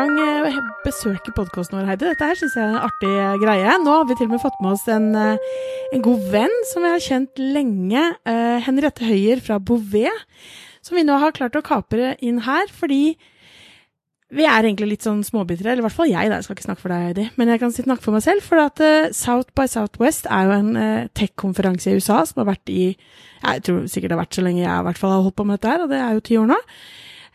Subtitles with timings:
[0.00, 2.06] gang eh, besøke podkasten vår, Heidi.
[2.08, 3.74] Dette her syns jeg er en artig eh, greie.
[3.82, 5.58] Nå har vi til og med fått med oss en, eh,
[5.96, 8.04] en god venn som vi har kjent lenge.
[8.28, 10.24] Uh, Henriette Høyer fra Bouvet.
[10.86, 13.18] Som vi nå har klart å kapre inn her, fordi
[14.30, 15.68] vi er egentlig litt sånn småbitre.
[15.68, 16.38] Eller i hvert fall jeg, da.
[16.38, 17.26] Jeg skal ikke snakke for deg, Heidi.
[17.40, 18.46] Men jeg kan snakke for meg selv.
[18.46, 22.52] For at uh, South by Southwest er jo en uh, tech-konferanse i USA som har
[22.54, 25.24] vært i Jeg tror sikkert det har vært så lenge jeg i hvert fall har
[25.26, 26.60] holdt på med dette her, og det er jo ti år nå.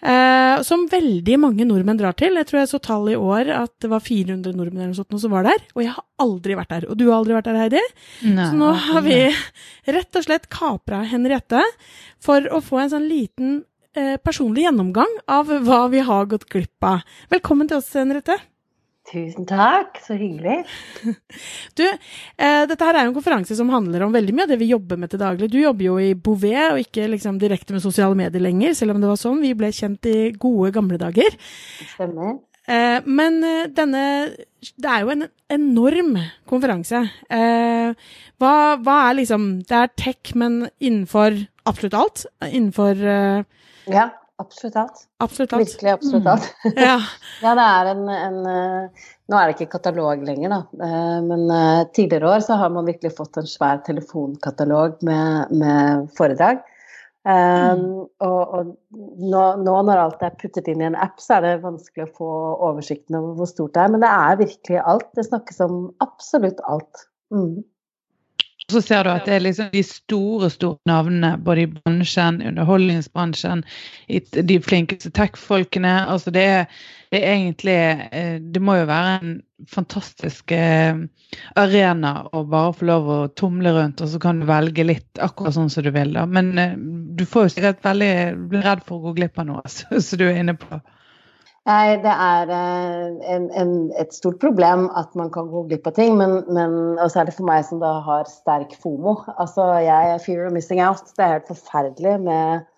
[0.05, 2.37] Uh, som veldig mange nordmenn drar til.
[2.37, 5.21] Jeg tror jeg så tall i år at det var 400 nordmenn eller noe sånt
[5.23, 5.63] som var der.
[5.73, 6.87] Og jeg har aldri vært der.
[6.91, 7.83] Og du har aldri vært der, Heidi.
[8.29, 9.19] Nei, så nå har vi
[9.97, 11.63] rett og slett kapra Henriette
[12.23, 13.63] for å få en sånn liten
[13.97, 17.01] eh, personlig gjennomgang av hva vi har gått glipp av.
[17.33, 18.37] Velkommen til oss, Henriette.
[19.05, 20.63] Tusen takk, så hyggelig.
[21.77, 24.57] Du, eh, dette her er jo en konferanse som handler om veldig mye av det
[24.61, 25.51] vi jobber med til daglig.
[25.51, 29.03] Du jobber jo i Bouvet, og ikke liksom direkte med sosiale medier lenger, selv om
[29.03, 31.37] det var sånn vi ble kjent i gode, gamle dager.
[31.93, 32.39] Stemmer.
[32.65, 34.03] Eh, men eh, denne
[34.73, 36.15] Det er jo en enorm
[36.49, 37.03] konferanse.
[37.29, 37.91] Eh,
[38.41, 42.25] hva, hva, er liksom Det er tech, men innenfor absolutt alt?
[42.49, 43.43] Innenfor eh,
[43.85, 44.09] Ja.
[44.41, 45.01] Absolutt alt.
[45.23, 45.63] Absolutt alt.
[45.63, 46.47] Virkelig absolutt alt.
[46.65, 46.73] Mm.
[46.87, 46.95] Ja.
[47.41, 50.87] ja, det er en, en, eh, Nå er det ikke katalog lenger, da.
[50.87, 56.09] Eh, men eh, tidligere år så har man virkelig fått en svær telefonkatalog med, med
[56.17, 56.63] foredrag.
[57.25, 61.45] Um, og, og nå, nå, når alt er puttet inn i en app, så er
[61.47, 62.33] det vanskelig å få
[62.67, 63.93] oversikten over hvor stort det er.
[63.95, 65.07] Men det er virkelig alt.
[65.17, 67.07] Det snakkes om absolutt alt.
[67.33, 67.63] Mm.
[68.71, 73.61] Så ser du at det er liksom de store store navnene både i bransjen, underholdningsbransjen,
[74.33, 75.93] de flinkeste tech-folkene.
[76.09, 76.45] altså det
[77.13, 79.35] det er, egentlig Det må jo være en
[79.71, 80.51] fantastisk
[81.55, 85.55] arena å bare få lov å tumle rundt, og så kan du velge litt akkurat
[85.55, 86.11] sånn som du vil.
[86.17, 86.25] da.
[86.25, 86.51] Men
[87.15, 88.11] du får jo sikkert veldig
[88.65, 90.81] redd for å gå glipp av noe, som du er inne på.
[91.65, 96.13] Nei, det er en, en, et stort problem at man kan gå glipp av ting,
[96.19, 99.15] men, men og særlig for meg som da har sterk fomo.
[99.33, 101.09] Altså, jeg er fear of missing out.
[101.17, 102.69] Det er helt forferdelig med,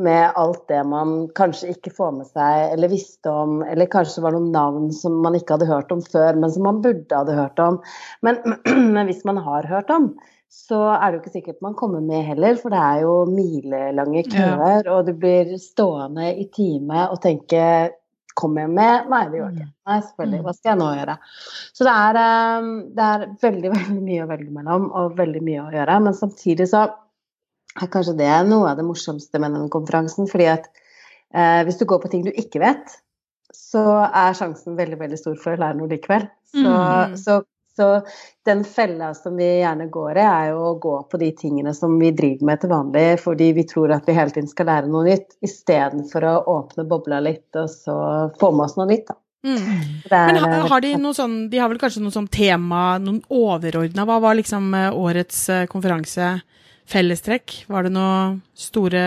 [0.00, 4.26] med alt det man kanskje ikke får med seg eller visste om, eller kanskje det
[4.30, 7.36] var noen navn som man ikke hadde hørt om før, men som man burde hadde
[7.36, 7.82] hørt om.
[8.24, 8.40] Men,
[8.96, 10.14] men hvis man har hørt om,
[10.52, 14.24] så er det jo ikke sikkert man kommer med heller, for det er jo milelange
[14.32, 14.92] køer, ja.
[14.92, 17.92] og du blir stående i time og tenke
[18.38, 19.08] Kommer jeg med?
[19.12, 19.70] Nei, det gjør jeg ikke.
[19.88, 20.42] Nei, selvfølgelig.
[20.46, 21.16] Hva skal jeg nå gjøre?
[21.76, 22.18] Så det er,
[22.96, 26.00] det er veldig, veldig mye å velge mellom, og veldig mye å gjøre.
[26.06, 26.86] Men samtidig så
[27.80, 30.28] er kanskje det noe av det morsomste med denne konferansen.
[30.30, 30.68] fordi at
[31.34, 32.98] eh, hvis du går på ting du ikke vet,
[33.52, 36.26] så er sjansen veldig, veldig stor for å lære noe likevel.
[36.52, 37.16] Så, mm.
[37.20, 37.40] så
[37.76, 37.88] så
[38.44, 41.94] den fella som vi gjerne går i, er jo å gå på de tingene som
[42.00, 45.06] vi driver med til vanlig, fordi vi tror at vi hele tiden skal lære noe
[45.08, 47.96] nytt, istedenfor å åpne bobla litt og så
[48.40, 49.06] få med oss noe nytt.
[49.08, 49.16] da.
[49.42, 49.56] Mm.
[50.10, 53.24] Er, Men har, har, de noe sånn, de har vel kanskje noe sånn tema, noen
[53.26, 56.28] overordna Hva var liksom eh, årets eh, konferanse
[56.86, 57.64] fellestrekk?
[57.66, 58.20] Var det noe
[58.54, 59.02] store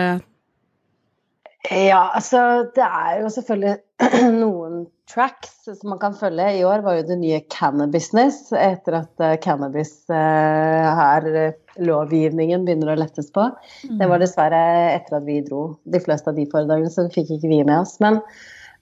[1.70, 6.48] Ja, altså det er jo selvfølgelig noen tracks som man kan følge.
[6.58, 11.28] I år var jo det nye cannabisness, etter at uh, cannabis her
[11.76, 13.48] lovgivningen begynner å lettes på.
[13.86, 13.96] Mm.
[14.00, 14.60] Det var dessverre
[14.94, 17.96] etter at vi dro de fleste av de foredragene, så fikk ikke vi med oss.
[18.04, 18.20] Men,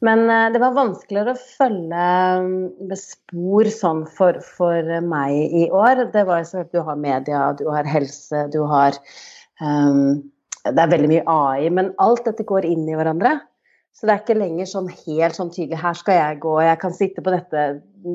[0.07, 2.11] men det var vanskeligere å følge
[2.91, 6.07] med spor sånn for, for meg i år.
[6.15, 9.01] Det var at du har media, du har helse, du har
[9.61, 10.23] um,
[10.65, 13.37] det er veldig mye AI, men alt dette går inn i hverandre.
[13.95, 16.95] Så det er ikke lenger sånn helt sånn tydelig her skal jeg gå, jeg kan
[16.97, 17.67] sitte på dette,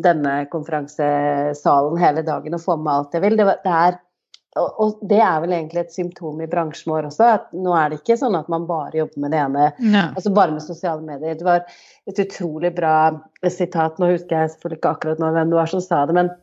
[0.03, 3.37] denne konferansesalen hele dagen og få med alt jeg vil.
[3.39, 3.95] Det, det er,
[4.59, 7.29] og det er vel egentlig et symptom i bransjen vår også.
[7.37, 10.03] at Nå er det ikke sånn at man bare jobber med det ene, no.
[10.09, 11.39] altså bare med sosiale medier.
[11.39, 12.97] Det var et utrolig bra
[13.47, 16.33] sitat, nå husker jeg selvfølgelig ikke akkurat nå hvem det var som sa det, men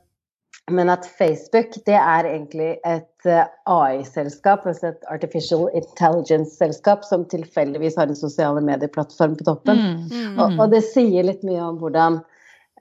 [0.70, 7.98] men at Facebook det er egentlig et eh, AI-selskap, altså et Artificial Intelligence-selskap, som tilfeldigvis
[8.00, 9.78] har en sosiale medieplattform på toppen.
[9.78, 12.18] Mm, mm, og, og, det sier litt mye om hvordan,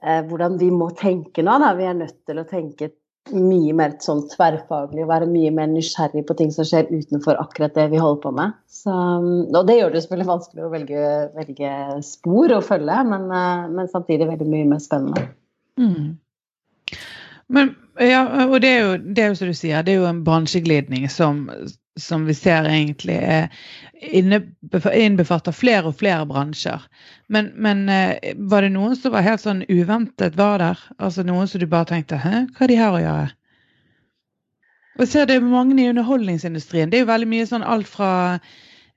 [0.02, 1.60] eh, hvordan, vi må tenke nå.
[1.62, 1.76] Da.
[1.78, 2.90] Vi er nødt til å tenke
[3.34, 7.74] mye mer sånn tverrfaglig og være mye mer nysgjerrig på ting som skjer utenfor akkurat
[7.78, 8.58] det vi holder på med.
[8.70, 11.08] Så, og det gjør det selvfølgelig vanskelig å velge,
[11.38, 11.72] velge
[12.06, 15.30] spor å følge, men, eh, men, samtidig veldig mye mer spennende.
[15.78, 16.16] Mm.
[17.48, 20.10] Men, ja, og det er, jo, det er jo som du sier, det er jo
[20.10, 21.46] en bransjeglidning som,
[22.00, 23.20] som vi ser egentlig
[24.02, 26.84] innbefatter flere og flere bransjer.
[27.32, 30.84] Men, men, eh, var det noen som var helt sånn uventet var der?
[30.98, 33.34] Altså noen som du bare tenkte Hæ, hva er de her å gjøre?
[34.96, 36.92] Og jeg ser det er mange i underholdningsindustrien.
[36.92, 38.12] Det er jo veldig mye sånn alt fra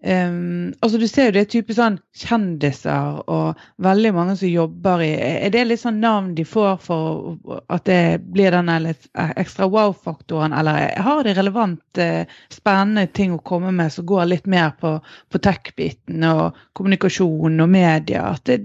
[0.05, 5.01] Um, altså Du ser jo det er type sånn kjendiser og veldig mange som jobber
[5.03, 7.35] i Er det litt sånn navn de får for
[7.67, 8.55] at det blir
[8.85, 12.07] litt ekstra wow-faktoren, eller har de relevante,
[12.55, 17.69] spennende ting å komme med som går litt mer på, på tech-biten og kommunikasjon og
[17.75, 18.23] media?
[18.37, 18.61] At det,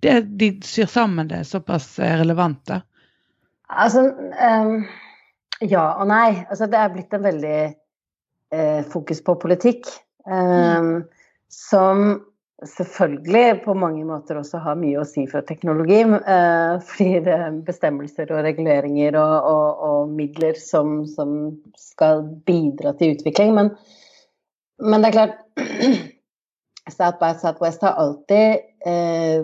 [0.00, 2.80] det, de syr sammen det er såpass relevante?
[3.68, 4.86] Altså um,
[5.60, 6.46] Ja og nei.
[6.48, 7.56] Altså det er blitt en veldig
[8.56, 9.98] uh, fokus på politikk.
[10.26, 11.04] Um,
[11.48, 12.24] som
[12.66, 16.00] selvfølgelig på mange måter også har mye å si for teknologi.
[16.04, 21.28] Uh, fordi det er bestemmelser og reguleringer og, og, og midler som, som,
[21.78, 22.16] skal
[22.48, 23.50] bidra til utvikling.
[23.56, 23.66] Men,
[24.82, 25.36] men, det er klart
[26.96, 28.50] South by Southwest har alltid
[28.88, 29.40] uh,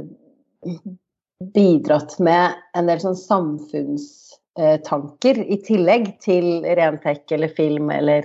[1.54, 2.44] bidratt med
[2.78, 6.46] en del sånn samfunnstanker i tillegg til
[6.78, 8.22] ren tech eller film eller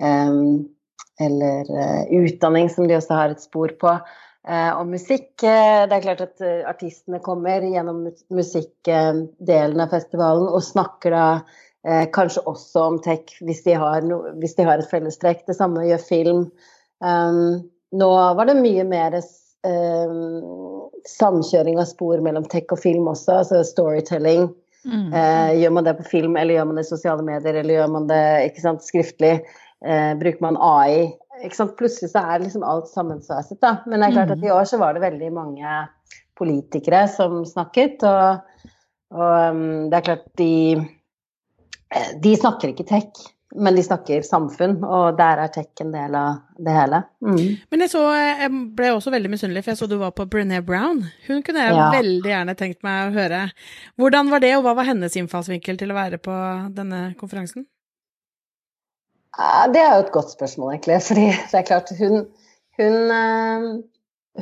[0.00, 0.64] um,
[1.20, 3.94] eller uh, utdanning, som de også har et spor på.
[4.48, 5.30] Uh, og musikk.
[5.42, 11.30] Uh, det er klart at artistene kommer gjennom musikkdelen av festivalen og snakker da
[12.12, 15.44] kanskje også om tech hvis de har, no, hvis de har et fellestrekk.
[15.46, 16.40] Det samme gjør film.
[17.00, 17.62] Um,
[17.96, 19.14] nå var det mye mer
[21.08, 24.50] samkjøring av spor mellom tech og film også, altså storytelling.
[24.88, 25.10] Mm.
[25.58, 28.06] gjør man det på film, eller gjør man det i sosiale medier, eller gjør man
[28.10, 28.20] det
[28.62, 29.32] sant, skriftlig?
[29.86, 31.12] Eh, bruker man AI.
[31.78, 33.78] Plutselig så er liksom alt sammensveiset, da.
[33.86, 35.80] Men det er klart at i år så var det veldig mange
[36.38, 38.68] politikere som snakket, og,
[39.14, 43.22] og um, det er klart de eh, De snakker ikke tech,
[43.56, 47.00] men de snakker samfunn, og der er tech en del av det hele.
[47.24, 47.56] Mm.
[47.70, 50.60] Men jeg, så, jeg ble også veldig misunnelig, for jeg så du var på Brené
[50.64, 51.04] Brown.
[51.30, 51.88] Hun kunne jeg ja.
[51.94, 53.46] veldig gjerne tenkt meg å høre.
[53.98, 56.36] Hvordan var det, og hva var hennes innfallsvinkel til å være på
[56.76, 57.66] denne konferansen?
[59.36, 60.98] Det er jo et godt spørsmål, egentlig.
[61.08, 62.26] fordi det er klart, hun,
[62.78, 63.68] hun, eh,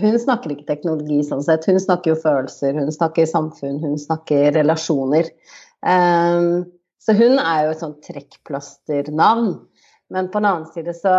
[0.01, 1.67] hun snakker ikke teknologi sånn sett.
[1.69, 5.31] Hun snakker jo følelser, hun snakker samfunn, hun snakker relasjoner.
[5.87, 6.67] Um,
[7.03, 9.51] så hun er jo et sånt trekkplasternavn.
[10.15, 11.13] Men på den annen side så,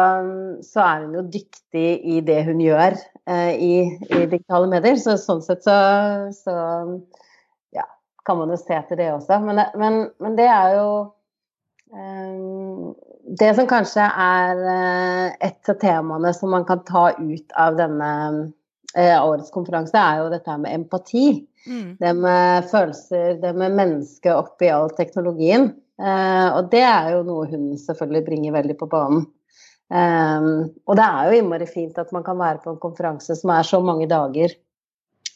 [0.64, 2.96] så, er hun jo dyktig i det hun gjør
[3.28, 4.96] uh, i, i, digitale medier.
[5.02, 5.75] Så sånn sett så,
[6.36, 6.56] så,
[7.75, 7.84] ja,
[8.28, 9.42] kan man jo se til det også.
[9.44, 10.88] Men, men, men det er jo
[11.92, 12.96] um,
[13.27, 18.12] det som kanskje er eh, et av temaene som man kan ta ut av denne
[18.95, 21.25] eh, årets konferanse, er jo dette med empati.
[21.68, 21.97] Mm.
[22.00, 25.74] Det med følelser, det med mennesket oppi all teknologien.
[26.00, 29.27] Eh, og det er jo noe hun selvfølgelig bringer veldig på banen.
[29.88, 33.63] og det er jo innmari fint at man kan være på en konferanse som er
[33.63, 34.51] så mange dager,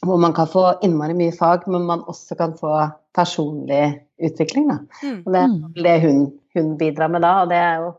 [0.03, 2.73] hvor man kan få innmari mye fag, men man også kan få
[3.15, 3.85] personlig
[4.27, 4.69] utvikling.
[4.69, 4.77] Da.
[5.01, 5.19] Mm.
[5.25, 5.65] Og det er mm.
[5.83, 6.21] det hun
[6.56, 7.33] hun bidrar med da.
[7.44, 7.91] Og det er jo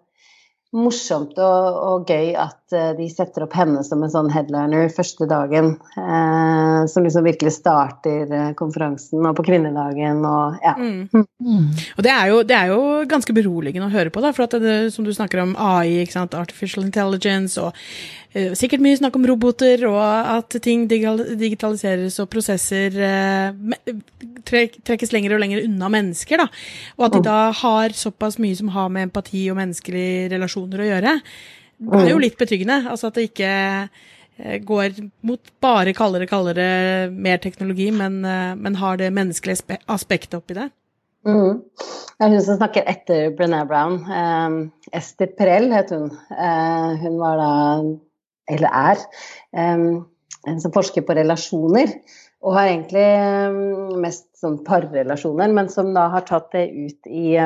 [0.83, 5.29] morsomt og, og, gøy at uh, de setter opp henne som en sånn headliner første
[5.31, 5.75] dagen.
[5.97, 10.75] Eh, som liksom virkelig starter uh, konferansen, og på kvinnedagen og ja.
[10.79, 11.27] Mm.
[11.43, 11.69] Mm.
[11.97, 12.81] Og det er, jo, det er, jo,
[13.11, 16.85] ganske beroligende å høre på, da, for at det, som du snakker om AI, artificial
[16.85, 17.77] intelligence og
[18.33, 23.97] Eh, sikkert mye snakk om roboter, og at ting digitaliseres og prosesser eh,
[24.49, 26.41] trekkes lenger og lenger unna mennesker.
[26.41, 26.47] Da.
[26.97, 30.89] Og at de da har såpass mye som har med empati og menneskelige relasjoner å
[30.89, 31.19] gjøre.
[31.83, 32.25] Det er jo mm.
[32.25, 32.79] litt betryggende.
[32.93, 36.69] Altså at det ikke eh, går mot bare kaldere, kaldere,
[37.11, 40.71] mer teknologi, men, men har det menneskelige aspektet oppi det.
[41.27, 41.61] Mm.
[42.19, 44.01] Det er hun som snakker etter Brené Brown.
[44.07, 44.57] Eh,
[44.99, 46.11] Ester Perel het hun.
[46.35, 47.53] Eh, hun var da
[48.51, 49.03] eller er,
[49.55, 51.95] en som forsker på relasjoner.
[52.43, 57.37] Og har egentlig mest sånn parrelasjoner, men som da har tatt det ut i,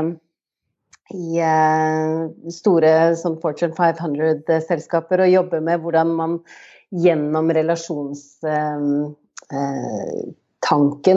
[1.14, 6.32] i eh, store sånn Fortune 500-selskaper og jobber med hvordan man
[6.94, 9.14] gjennom relasjonstanken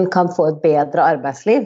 [0.04, 1.64] eh, kan få et bedre arbeidsliv.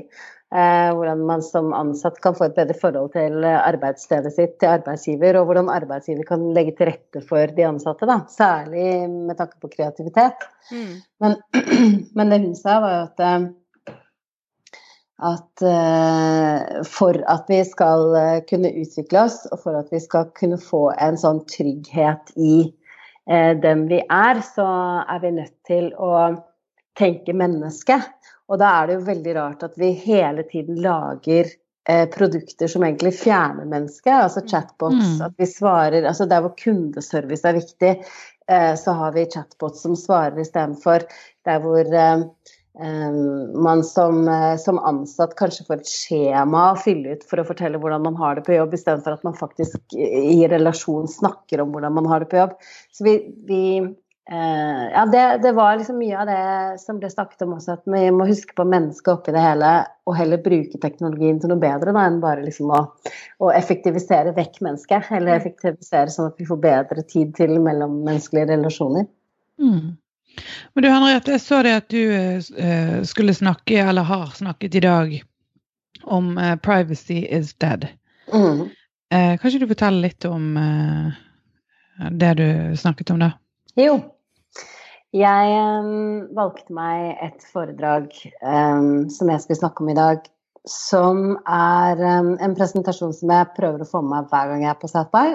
[0.54, 5.40] Eh, hvordan man som ansatt kan få et bedre forhold til arbeidsstedet sitt, til arbeidsgiver,
[5.40, 8.22] og hvordan arbeidsgiver kan legge til rette for de ansatte, da.
[8.30, 10.46] Særlig med tanke på kreativitet.
[10.70, 10.94] Mm.
[11.26, 11.32] Men,
[12.20, 13.50] men, det hun sa, var jo at eh,
[15.24, 20.32] at uh, for at vi skal uh, kunne utvikle oss, og for at vi skal
[20.38, 22.56] kunne få en sånn trygghet i
[23.32, 24.68] uh, dem vi er, så
[25.08, 26.14] er vi nødt til å
[27.00, 28.00] tenke menneske.
[28.52, 31.48] Og da er det jo veldig rart at vi hele tiden lager
[31.90, 35.16] eh, produkter som egentlig fjerner mennesket, altså chatbots.
[35.16, 35.22] Mm.
[35.28, 37.94] At vi svarer Altså der hvor kundeservice er viktig,
[38.52, 41.08] eh, så har vi chatbots som svarer istedenfor.
[41.48, 42.28] Der hvor eh,
[42.74, 44.24] man som,
[44.58, 48.40] som, ansatt kanskje får et skjema å fylle ut for å fortelle hvordan man har
[48.40, 52.32] det på jobb, istedenfor at man faktisk i relasjon snakker om hvordan man har det
[52.32, 52.56] på jobb.
[52.90, 53.14] Så vi,
[53.46, 53.62] vi
[54.32, 56.44] Uh, ja, det, det, var liksom mye av det
[56.80, 59.72] som ble snakket om også, at vi må huske på mennesket oppi det hele,
[60.08, 62.80] og heller bruke teknologien til noe bedre da, enn bare liksom å,
[63.44, 65.10] å, effektivisere vekk mennesket.
[65.12, 65.42] Eller mm.
[65.42, 69.10] effektivisere sånn at vi får bedre tid til mellommenneskelige relasjoner.
[69.60, 69.92] Mm.
[70.74, 74.84] Men du Henriette, jeg så det at du uh, skulle snakke, eller har snakket i
[74.84, 75.14] dag,
[76.04, 77.88] om uh, 'privacy is dead'.
[78.34, 78.70] Mm.
[79.12, 80.56] kan ikke du fortelle litt om
[82.10, 83.28] det du snakket om da?
[83.78, 84.00] Jo.
[85.14, 88.08] Jeg um, valgte meg et foredrag
[88.42, 90.24] um, som jeg skulle snakke om i dag,
[90.70, 94.80] som er um, en presentasjon som jeg prøver å få med hver gang jeg er
[94.80, 95.34] på South by.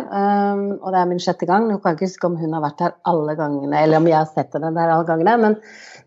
[0.78, 1.66] og det er min sjette gang.
[1.68, 4.16] Nå kan jeg ikke huske om hun har vært her alle gangene, eller om jeg
[4.16, 5.58] har sett henne der alle gangene, men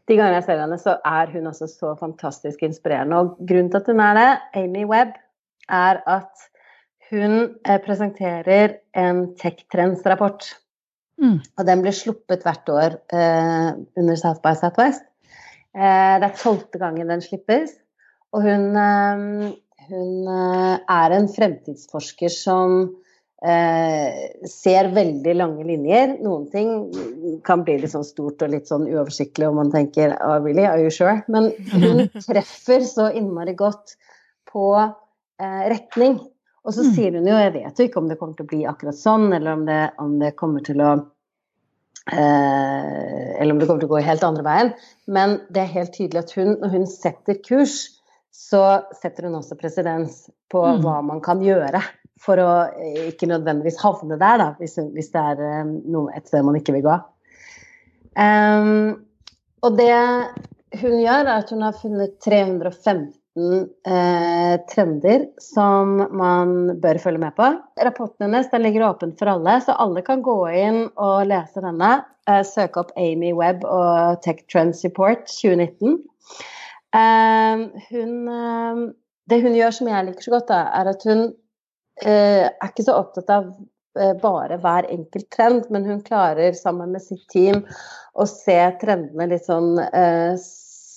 [0.10, 3.20] de gangene jeg ser henne, så er hun også så fantastisk inspirerende.
[3.22, 4.32] Og grunnen til at hun er det,
[4.64, 5.14] Amy Webb,
[5.70, 6.50] er at
[7.12, 7.38] hun
[7.68, 10.48] eh, presenterer en Tech Trends-rapport.
[11.22, 11.38] Mm.
[11.60, 15.06] Og den blir sluppet hvert år eh, under South by Southwest.
[15.76, 17.76] Eh, det er tolvte gangen den slippes.
[18.32, 19.54] Og hun, eh,
[19.92, 22.82] hun eh, er en fremtidsforsker som
[23.44, 26.16] eh, ser veldig lange linjer.
[26.24, 26.74] Noen ting
[27.48, 30.82] kan bli litt sånn stort og litt sånn uoversiktlig, og man tenker oh, really, are
[30.84, 31.20] you sure?
[31.32, 33.96] Men hun treffer så innmari godt
[34.52, 36.20] på eh, retning.
[36.62, 36.92] Og så mm.
[36.94, 39.32] sier hun jo, jeg vet jo ikke om det kommer til å bli akkurat sånn,
[39.34, 40.92] eller om det, om det kommer til å
[42.12, 44.70] eh, Eller om det kommer til å gå helt andre veien.
[45.10, 47.80] Men det er helt tydelig at hun, når hun setter kurs,
[48.32, 48.64] så
[48.96, 50.82] setter hun også presedens på mm.
[50.84, 51.82] hva man kan gjøre
[52.22, 56.30] for å eh, ikke nødvendigvis havne der, da, hvis, hvis det er eh, noe, et
[56.30, 56.98] sted man ikke vil gå.
[58.12, 59.00] Um,
[59.64, 59.94] og det
[60.82, 63.12] hun gjør, er at hun har funnet 315
[63.88, 67.50] eh, trender som man bør følge med på.
[67.84, 71.92] Rapporten hennes den ligger åpen for alle, så alle kan gå inn og lese denne.
[72.30, 76.00] Eh, søke opp Amy Webb og Tech Trends Report 2019.
[76.96, 78.82] Eh, hun, eh,
[79.30, 81.22] det hun gjør som jeg liker så godt, da, er at hun
[82.04, 83.52] eh, er ikke så opptatt av
[84.00, 87.64] eh, bare hver enkelt trend, men hun klarer sammen med sitt team
[88.14, 89.78] å se trendene litt sånn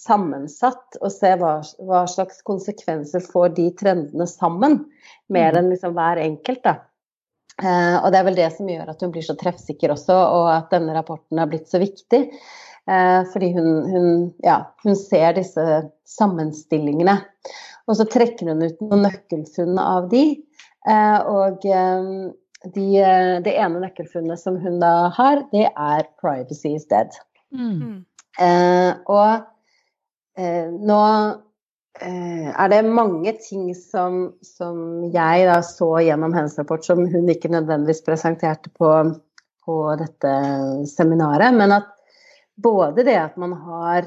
[0.04, 1.54] sammensatt og se hva,
[1.86, 4.82] hva, slags konsekvenser får de trendene sammen,
[5.32, 5.60] mer mm.
[5.60, 6.64] enn liksom hver enkelt.
[6.66, 6.74] da.
[7.62, 10.50] Eh, og det er vel det som gjør at hun blir så treffsikker også, og
[10.56, 12.24] at denne rapporten har blitt så viktig.
[12.90, 14.08] Eh, fordi hun, hun,
[14.44, 15.64] ja, hun ser disse
[16.08, 17.16] sammenstillingene.
[17.88, 20.24] Og så trekker hun ut noen nøkkelfunn av de.
[20.88, 22.10] Eh, og eh,
[22.74, 22.86] de,
[23.44, 27.16] det ene nøkkelfunnet som hun da har, det er 'privacy is dead'.
[27.52, 28.04] Mm.
[28.40, 29.44] Eh, og
[30.34, 31.00] Eh, nå
[32.02, 37.30] eh, er det mange ting som, som jeg da så gjennom hennes rapport som hun
[37.30, 38.90] ikke nødvendigvis presenterte på,
[39.62, 40.32] på dette
[40.90, 41.92] seminaret, men at
[42.56, 44.06] både det at man har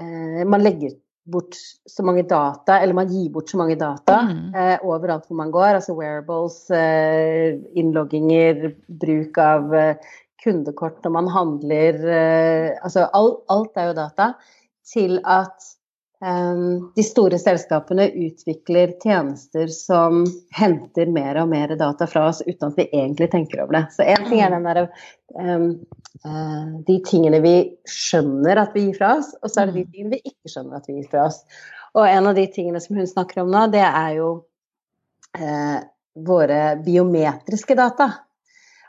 [0.00, 1.56] eh, Man legger bort
[1.88, 4.54] så mange data, eller man gir bort så mange data mm.
[4.54, 5.78] eh, overalt hvor man går.
[5.78, 10.10] Altså wearables, eh, innlogginger, bruk av eh,
[10.44, 12.02] kundekort når man handler.
[12.18, 14.28] Eh, altså alt, alt er jo data
[14.84, 15.72] til at
[16.20, 20.24] um, de store selskapene utvikler tjenester som
[20.56, 23.84] henter mer og mer data fra oss uten at vi egentlig tenker over det.
[23.96, 24.84] Så én ting er den der,
[25.40, 25.70] um,
[26.88, 27.54] de tingene vi
[27.90, 29.88] skjønner at vi gir fra oss, og så er det de mm.
[29.92, 31.40] tingene vi ikke skjønner at vi gir fra oss.
[31.98, 34.28] Og en av de tingene som hun snakker om nå, det er jo
[35.40, 35.78] uh,
[36.14, 38.12] våre biometriske data.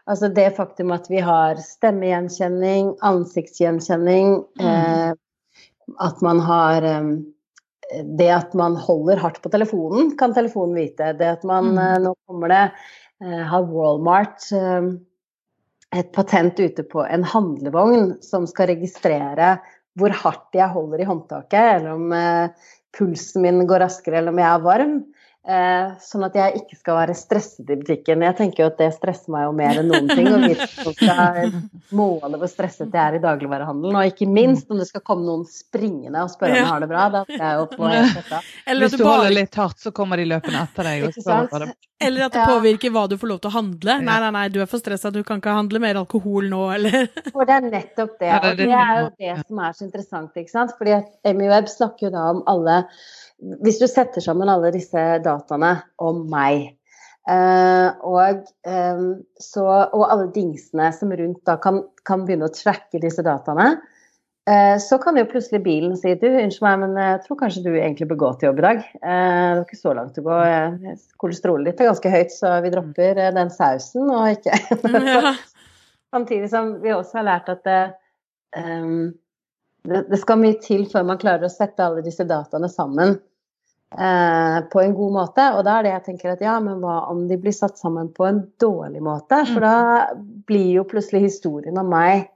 [0.05, 4.67] Altså det faktum at vi har stemmegjenkjenning, ansiktsgjenkjenning, mm.
[4.69, 5.13] eh,
[6.01, 6.85] at man har
[7.85, 11.11] Det at man holder hardt på telefonen, kan telefonen vite.
[11.13, 11.77] Det at man mm.
[11.77, 12.63] Eh, nå kommer det
[13.21, 14.41] eh, Har Walmart
[15.95, 19.55] et patent ute på en handlevogn som skal registrere
[19.99, 24.41] hvor hardt jeg holder i håndtaket, eller om eh, pulsen min går raskere, eller om
[24.41, 24.97] jeg er varm.
[25.45, 28.23] Eh, sånn at jeg ikke skal være stresset i butikken.
[28.25, 30.29] Jeg tenker jo at det stresser meg jo mer enn noen ting.
[30.33, 30.55] Og vi
[30.97, 31.51] skal
[31.93, 33.93] måle hvor stresset jeg er i dagligvarehandelen.
[33.99, 36.89] Og ikke minst om det skal komme noen springende og spørre om jeg har det
[36.89, 37.03] bra.
[37.13, 38.39] Da er jeg jo på dette.
[38.81, 41.75] Hvis du holder litt hardt, så kommer de løpende etter deg.
[42.05, 43.97] Eller at det påvirker hva du får lov til å handle.
[44.01, 47.05] Nei, nei, nei, du er for stressa, du kan ikke handle mer alkohol nå, eller
[47.35, 48.31] For det er nettopp det.
[48.33, 50.73] Og det er jo det som er så interessant, ikke sant.
[50.79, 52.81] Fordi at Amy Webb snakker jo da om alle
[53.65, 56.73] hvis du setter sammen alle disse dataene om meg,
[57.25, 59.05] Uh, og, um,
[59.41, 63.79] så, og, alle dingsene som rundt da kan, kan, begynne å tracke disse dataene.
[64.45, 67.71] Eh, så kan jo plutselig bilen si du, unnskyld meg, men jeg tror kanskje du
[67.71, 68.83] egentlig bør gå til jobb i dag.
[68.93, 70.37] Eh, det er ikke så langt å gå.
[71.23, 74.59] Kolesterolet ditt er ganske høyt, så vi dropper den sausen og ikke
[75.15, 75.33] ja.
[76.13, 77.79] Samtidig som vi også har lært at det,
[78.61, 79.15] um,
[79.85, 84.57] det, det, skal mye til før man klarer å sette alle disse dataene sammen eh,
[84.71, 85.45] på en god måte.
[85.57, 88.11] Og da er det jeg tenker at ja, men hva om de blir satt sammen
[88.15, 89.43] på en dårlig måte?
[89.51, 89.65] For mm.
[89.65, 89.77] da
[90.49, 92.27] blir jo plutselig historien om meg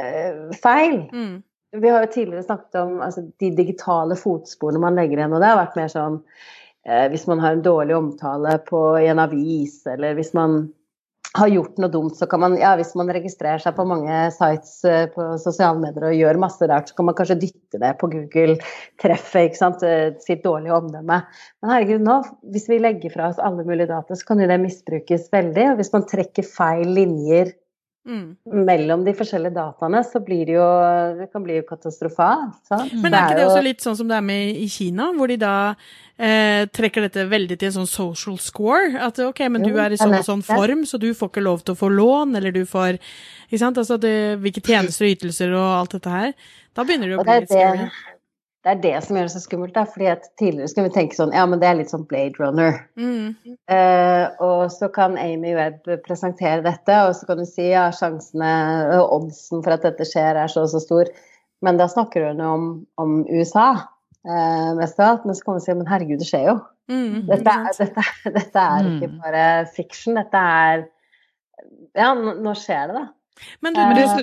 [0.00, 0.98] eh, feil.
[1.12, 1.40] Mm.
[1.72, 5.48] Vi har jo tidligere snakket om altså, de digitale fotsporene man legger igjen, og det
[5.48, 6.18] har vært mer sånn
[6.84, 10.66] eh, hvis man har en dårlig omtale på, i en avis, eller hvis man
[11.38, 14.74] har gjort noe dumt, så kan man, ja, hvis man registrerer seg på mange sites
[14.84, 18.10] uh, på sosiale medier og gjør masse rart, så kan man kanskje dytte det på
[18.12, 21.22] Google-treffet, ikke sant, uh, sitt dårlige omdømme.
[21.62, 22.18] Men herregud, nå,
[22.52, 25.70] hvis vi legger fra oss alle mulige data, så kan jo det misbrukes veldig.
[25.72, 27.54] Og hvis man trekker feil linjer
[28.02, 28.34] Mm.
[28.66, 30.64] Mellom de forskjellige dataene så blir det jo
[31.20, 32.72] Det kan bli jo katastrofalt.
[32.98, 35.36] Men er ikke det også litt sånn som det er med i Kina, hvor de
[35.38, 35.54] da
[36.18, 38.96] eh, trekker dette veldig til en sånn social score?
[38.98, 41.62] At ok, men du er i sånn og sånn form, så du får ikke lov
[41.62, 42.98] til å få lån, eller du får
[43.52, 43.78] Ikke sant?
[43.78, 46.34] Altså det, hvilke tjenester og ytelser og alt dette her.
[46.74, 47.90] Da begynner det å bli litt scary
[48.62, 49.74] det er det som gjør det så skummelt.
[49.74, 49.82] Da.
[49.90, 52.78] fordi at Tidligere skulle vi tenke sånn Ja, men det er litt sånn Blade Runner.
[52.94, 53.34] Mm.
[53.66, 58.52] Uh, og så kan Amy Webb presentere dette, og så kan du si ja, sjansene
[59.00, 61.10] og oddsen for at dette skjer, er så og så stor.
[61.62, 62.68] Men da snakker hun om,
[63.02, 65.26] om USA uh, mest av alt.
[65.26, 66.60] Men så kan hun si men herregud, det skjer jo.
[66.90, 69.18] Mm, dette, er, dette, dette, er ikke mm.
[69.24, 69.42] bare
[69.74, 70.18] fiction.
[70.18, 70.86] Dette er
[71.98, 73.04] Ja, nå skjer det, da.
[73.64, 74.22] Men du, men eh,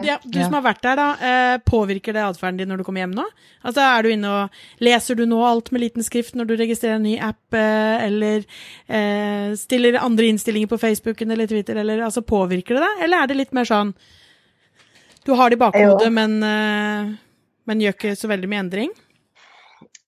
[0.00, 1.06] ja, du som har vært der, da.
[1.20, 3.26] Eh, påvirker det atferden din når du kommer hjem nå?
[3.60, 6.96] Altså, er du inne og Leser du nå alt med liten skrift når du registrerer
[6.96, 8.46] en ny app, eh, eller
[8.88, 13.04] eh, stiller andre innstillinger på Facebooken eller Twitter, eller altså påvirker det deg?
[13.06, 13.92] Eller er det litt mer sånn
[15.26, 17.12] Du har det i bakhodet, men, eh,
[17.68, 18.96] men gjør ikke så veldig mye endring?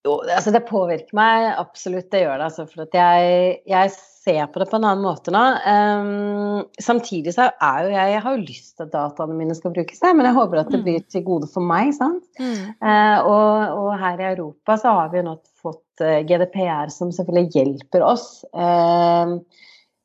[0.05, 2.49] Jo, altså det påvirker meg absolutt, det gjør det.
[2.51, 3.93] Altså, for at jeg, jeg
[4.25, 5.43] ser på det på en annen måte nå.
[5.65, 9.73] Um, samtidig så er jo jeg Jeg har jo lyst til at dataene mine skal
[9.73, 10.87] brukes, men jeg håper at det mm.
[10.87, 11.95] blir til gode for meg.
[11.97, 12.25] sant?
[12.37, 12.75] Mm.
[12.85, 17.13] Uh, og, og, her i Europa så har vi jo nå fått eh, GDPR som
[17.15, 18.29] selvfølgelig hjelper oss.
[18.53, 19.41] Uh,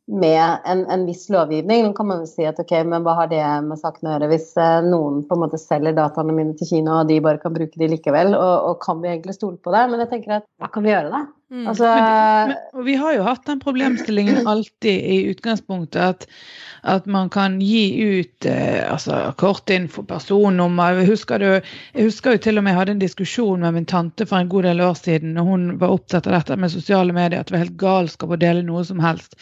[0.09, 1.85] med en, en, viss lovgivning.
[1.85, 4.29] Nå kan man jo si at ok, men hva har det med saken å gjøre
[4.31, 7.53] hvis eh, noen på en måte selger dataene mine til Kina, og de bare kan
[7.53, 8.33] bruke de likevel?
[8.37, 9.85] Og, og kan vi egentlig stole på det?
[9.91, 11.27] Men jeg tenker at hva kan vi gjøre, da?
[11.49, 11.67] Mm.
[11.67, 16.27] Altså, men, men, vi har jo hatt den problemstillingen alltid i utgangspunktet at,
[16.85, 20.99] at man kan gi ut eh, altså, kortinfo, personnummer.
[21.01, 23.89] Jeg husker, du, jeg husker jo til og med jeg hadde en diskusjon med min
[23.89, 27.13] tante for en god del år siden, og hun var opptatt av dette med sosiale
[27.17, 29.37] medier, at det var helt galskap å dele noe som helst.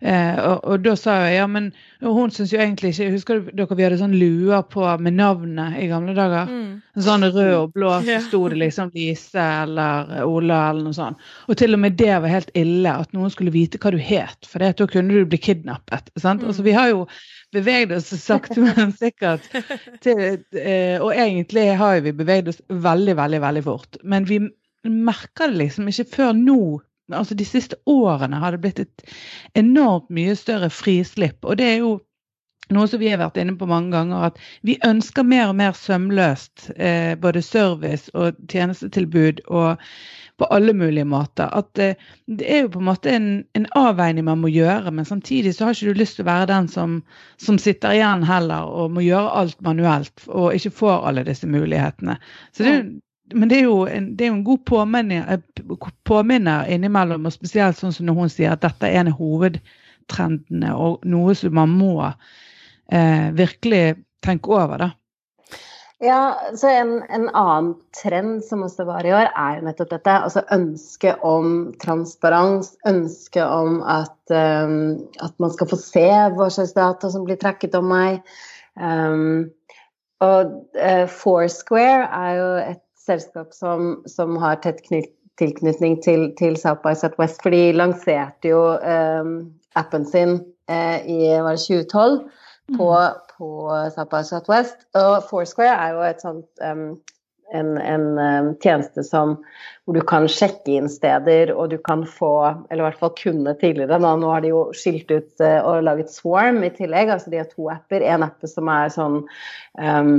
[0.00, 1.70] Eh, og, og, da sa jeg ja, men
[2.02, 5.86] hun syns jo egentlig ikke Husker dere vi hadde sånn luer på med navnet i
[5.88, 6.50] gamle dager?
[6.50, 6.80] Mm.
[7.06, 11.22] Sånn rød og blå, så sto det liksom Lise eller Ola eller noe sånt.
[11.48, 14.50] Og til og med det var helt ille, at noen skulle vite hva du het,
[14.50, 16.12] for da kunne du bli kidnappet.
[16.16, 16.42] sant?
[16.42, 16.50] Mm.
[16.50, 17.06] Altså, vi har jo
[17.54, 19.46] beveget oss sakte, men sikkert
[20.04, 20.24] til
[20.58, 23.98] eh, Og egentlig har vi beveget oss veldig, veldig, veldig fort.
[24.02, 24.42] Men vi
[24.84, 26.60] merker det liksom ikke før nå
[27.12, 29.06] altså De siste årene har det blitt et
[29.58, 31.44] enormt mye større frislipp.
[31.44, 31.98] Og det er jo
[32.72, 35.74] noe som vi har vært inne på mange ganger, at vi ønsker mer og mer
[35.76, 39.82] sømløst eh, både service og tjenestetilbud og
[40.40, 41.50] på alle mulige måter.
[41.52, 45.04] At eh, det er jo på en måte en, en, avveining man må gjøre, men
[45.08, 46.98] samtidig så har ikke du lyst til å være den som,
[47.36, 52.16] som sitter igjen heller og må gjøre alt manuelt og ikke får alle disse mulighetene.
[52.56, 52.78] Så det,
[53.32, 57.78] men det er jo en, er jo en god påminner, eh, påminner innimellom, og spesielt
[57.78, 61.72] sånn som når hun sier at dette er en av hovedtrendene og noe som man
[61.72, 64.86] må eh, virkelig tenke over.
[64.86, 64.90] da.
[66.04, 70.16] Ja, så en, en, annen trend som også var i år, er jo nettopp dette.
[70.26, 72.74] Altså ønsket om transparens.
[72.88, 77.78] Ønsket om at, um, at, man skal få se hva slags data som blir trekket
[77.78, 78.20] om meg.
[78.76, 79.52] Um,
[80.24, 84.82] og uh, Foursquare er jo et selskap som, som har tett
[85.40, 89.30] tilknytning til, til, South by Southwest, for de lanserte jo eh,
[89.78, 90.38] appen sin
[90.70, 92.20] eh, i var det 2012
[92.76, 93.24] på, mm.
[93.34, 93.48] på
[93.96, 94.86] South by Southwest.
[94.98, 96.86] Og Foursquare er jo et sånt um,
[97.54, 99.36] en, en um, tjeneste som,
[99.84, 102.32] hvor du kan sjekke inn steder, og du kan få,
[102.70, 105.84] eller i hvert fall kunne tidligere, nå, nå har de jo skilt ut uh, og
[105.86, 108.06] laget Swarm i tillegg, altså de har to apper.
[108.06, 110.16] En app som er sånn um,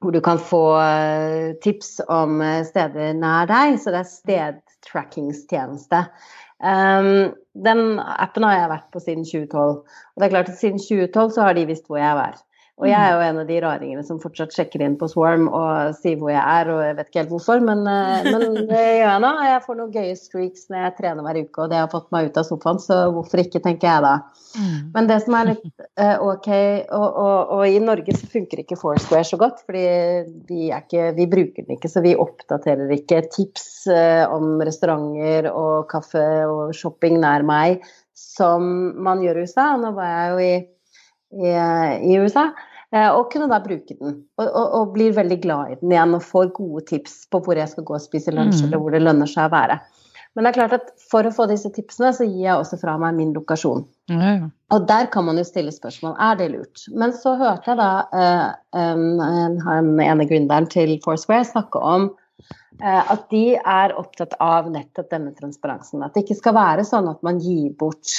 [0.00, 3.78] hvor du kan få eh, tips om eh, steder nær deg.
[3.80, 6.04] Så det er stedtrackingstjeneste.
[6.56, 9.76] Um, den appen har jeg vært på siden 2012.
[9.82, 12.38] Og det er klart at siden 2012 så har de visst hvor jeg er.
[12.76, 15.94] Og jeg er jo en av de raringene som fortsatt sjekker inn på Swarm og
[15.96, 19.08] sier hvor jeg er, og jeg vet ikke helt hvorfor, men, eh, men det gjør
[19.08, 19.30] jeg nå.
[19.48, 22.28] Jeg får noen gøye streaks når jeg trener hver uke, og det har fått meg
[22.28, 24.12] ut av sofaen, så hvorfor ikke, tenker jeg da.
[24.60, 24.76] Mm.
[24.92, 26.50] Men det som er litt uh, ok,
[26.98, 29.88] og, og, og, i Norge så funker ikke Foursquare så godt, fordi
[30.48, 33.86] vi, ikke, vi bruker den ikke, så vi oppdaterer ikke tips
[34.32, 37.84] om restauranter og kaffe og shopping nær meg
[38.16, 38.64] som
[39.00, 39.70] man gjør i USA.
[39.80, 40.54] Nå var jeg jo i
[41.36, 41.52] i,
[42.12, 42.50] i USA.
[42.94, 44.22] Eh, og kunne da bruke den.
[44.38, 47.58] Og, og, og, blir veldig glad i den igjen og får gode tips på hvor
[47.58, 48.68] jeg skal gå og spise lunsj, mm.
[48.68, 49.80] eller hvor det lønner seg å være.
[50.36, 52.98] Men det er klart at for å få disse tipsene, så gir jeg også fra
[53.00, 53.86] meg min lokasjon.
[54.12, 54.50] Mm.
[54.76, 56.84] Og der kan man jo stille spørsmål er det lurt.
[56.92, 63.02] Men så hørte jeg da uh, um, en ene gründeren til Foursquare snakke om uh,
[63.14, 66.04] at de er opptatt av nettopp denne transparensen.
[66.04, 68.12] At det ikke skal være sånn at man gir bort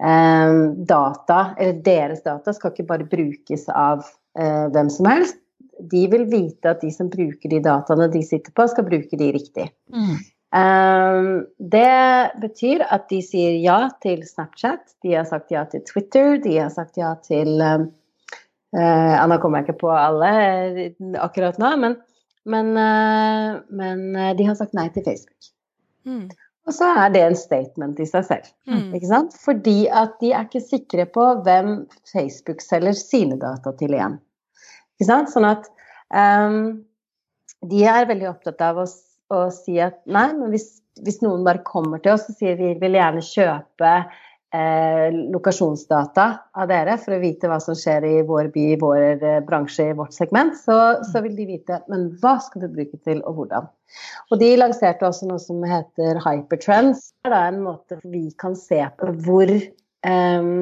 [0.00, 4.06] data, eller deres data, skal ikke bare brukes av
[4.38, 5.38] eh, hvem som helst.
[5.92, 9.30] De vil vite at de som bruker de dataene de sitter på, skal bruke de
[9.36, 9.68] riktig.
[9.92, 10.18] Mm.
[10.50, 11.28] Um,
[11.62, 16.56] det betyr at de sier ja til Snapchat, de har sagt ja til Twitter, de
[16.56, 17.86] har sagt ja til um,
[18.74, 20.32] uh, Nå kommer jeg ikke på alle
[21.22, 21.94] akkurat nå, men,
[22.50, 24.02] men, uh, men
[24.36, 25.52] de har sagt nei til Facebook.
[26.08, 26.26] Mm.
[26.68, 28.50] Og så er det en statement i seg selv.
[28.68, 28.90] Mm.
[28.96, 29.36] Ikke sant?
[29.42, 34.18] Fordi at de er ikke sikre på hvem Facebook selger sine data til igjen.
[34.98, 35.32] Ikke sant?
[35.32, 35.70] Sånn at
[36.12, 36.82] um,
[37.70, 38.86] de er veldig opptatt av å,
[39.32, 40.68] å si at nei, men hvis,
[41.00, 43.94] hvis, noen bare kommer til oss og sier vi vil gjerne kjøpe
[44.54, 46.26] eh, lokasjonsdata
[46.58, 49.90] av dere for å vite hva som skjer i vår by, i vår eh, bransje,
[49.90, 53.40] i vårt segment, så, så, vil de vite men hva skal du bruke til, og
[53.40, 53.70] hvordan.
[54.30, 57.10] Og de lanserte også noe som heter Hypertrends.
[57.26, 60.54] Det er en måte vi kan se på hvor eh,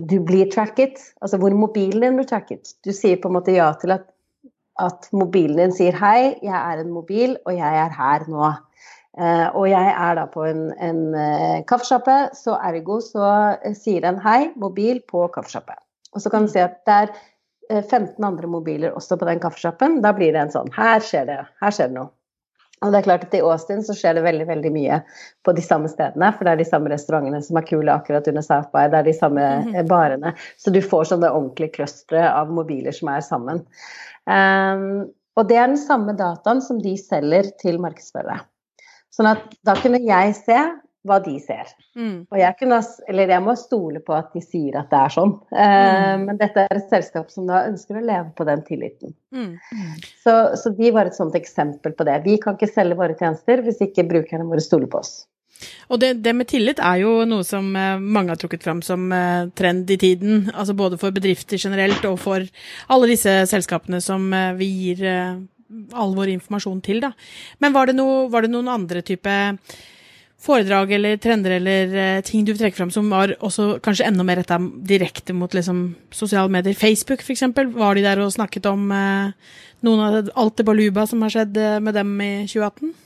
[0.00, 2.74] du blir tracket, altså hvor mobilen din blir tracket.
[2.86, 4.08] Du sier på en måte ja til at,
[4.80, 8.54] at mobilen din sier hei, jeg er en mobil, og jeg er her nå.
[9.18, 13.24] Uh, og jeg er da på en, en uh, kaffesjappe, så ergo så
[13.58, 15.74] uh, sier den hei, mobil på kaffesjappe.
[16.14, 17.12] Og så kan du se at det er
[17.82, 20.00] 15 andre mobiler også på den kaffesjappen.
[20.04, 22.10] Da blir det en sånn her skjer det, her skjer det noe.
[22.80, 25.02] Og det er klart at I Austin så skjer det veldig veldig mye
[25.44, 26.30] på de samme stedene.
[26.36, 28.86] For det er de samme restaurantene som er kule akkurat under South by.
[28.88, 29.74] Det er de samme mm.
[29.90, 30.32] barene.
[30.56, 33.60] Så du får sånne ordentlige clustere av mobiler som er sammen.
[34.24, 38.40] Um, og det er den samme dataen som de selger til markedsførere.
[39.14, 40.60] Sånn at da kunne jeg se
[41.08, 41.70] hva de ser.
[41.96, 42.26] Mm.
[42.28, 45.32] Og jeg kunne, eller jeg må stole på at de sier at det er sånn.
[45.54, 46.26] Eh, mm.
[46.28, 49.14] Men dette er et selskap som da ønsker å leve på den tilliten.
[49.32, 49.54] Mm.
[50.20, 52.20] Så, så, de var et sånt eksempel på det.
[52.26, 55.14] Vi kan ikke selge våre tjenester hvis ikke brukerne våre stoler på oss.
[55.92, 59.08] Og det, det, med tillit er jo noe som eh, mange har trukket fram som
[59.12, 60.50] eh, trend i tiden.
[60.52, 62.44] Altså både for bedrifter generelt og for
[62.92, 64.28] alle disse selskapene som
[64.60, 65.02] vi gir
[65.92, 67.12] all vår informasjon til, da.
[67.62, 69.34] Men var det, no, var det noen andre type
[70.40, 74.40] foredrag eller trender eller uh, ting du trekker fram som var også kanskje enda mer
[74.40, 74.56] retta
[74.88, 76.76] direkte mot liksom, sosiale medier?
[76.78, 77.44] Facebook, f.eks.
[77.54, 79.36] Var de der og snakket om uh,
[79.86, 82.96] noen av alt det baluba som har skjedd uh, med dem i 2018?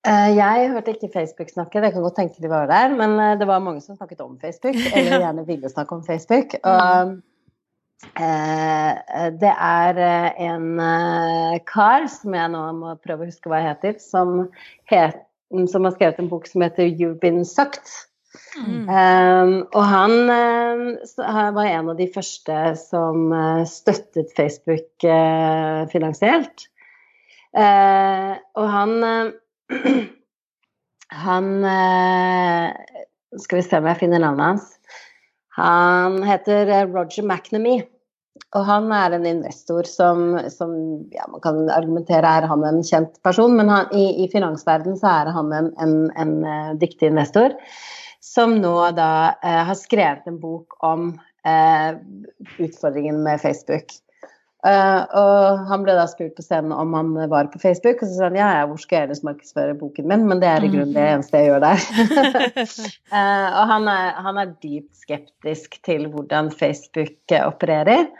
[0.00, 2.94] Jeg hørte ikke Facebook snakke, det kan godt tenke de var der.
[2.96, 6.54] Men det var mange som snakket om Facebook, eller gjerne ville snakke om Facebook.
[6.64, 7.18] Og Eh,
[8.00, 13.74] det er eh, en eh, kar som jeg nå må prøve å huske hva jeg
[13.74, 14.46] heter, som,
[14.90, 15.20] het,
[15.70, 18.06] som har skrevet en bok som heter 'You've Been Sucked'.
[18.54, 18.86] Mm.
[18.86, 26.68] Um, og han uh, var en av de første som uh, støttet Facebook uh, finansielt.
[27.52, 28.92] og han
[31.10, 31.46] Han
[33.42, 34.79] Skal vi se om jeg finner navnet hans.
[35.58, 37.86] Han heter eh, Roger McNamee.
[38.56, 40.72] Og han er en investor som, som
[41.14, 45.10] ja, man kan argumentere er han en kjent person, men han, i, i finansverdenen så
[45.20, 47.54] er han en, en, en uh, dyktig investor
[48.20, 49.10] som nå da
[49.42, 51.12] eh, har skrevet en bok om
[51.46, 51.96] eh,
[52.60, 53.94] utfordringen med Facebook.
[54.60, 58.12] Uh, og han ble da spurt på scenen om han var på Facebook, og så
[58.12, 60.68] sa han ja, ja, hvor skal jeg ellers markedsføre boken min, men det er i
[60.68, 61.86] grunnen det eneste jeg gjør der.
[63.08, 68.10] uh, og han er, han er, dypt skeptisk til hvordan Facebook opererer.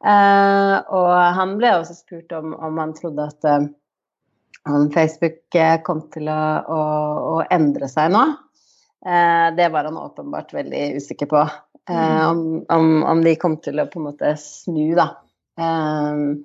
[0.00, 3.52] Uh, og han ble også spurt om, om han trodde at
[4.70, 5.40] om Facebook
[5.84, 6.82] kom til å, å,
[7.36, 8.24] å endre seg nå.
[9.56, 11.44] det var han åpenbart veldig usikker på.
[11.88, 12.20] Mm.
[12.26, 15.14] Om, om, om de kom til å på en måte snu, da.
[15.58, 16.44] Um,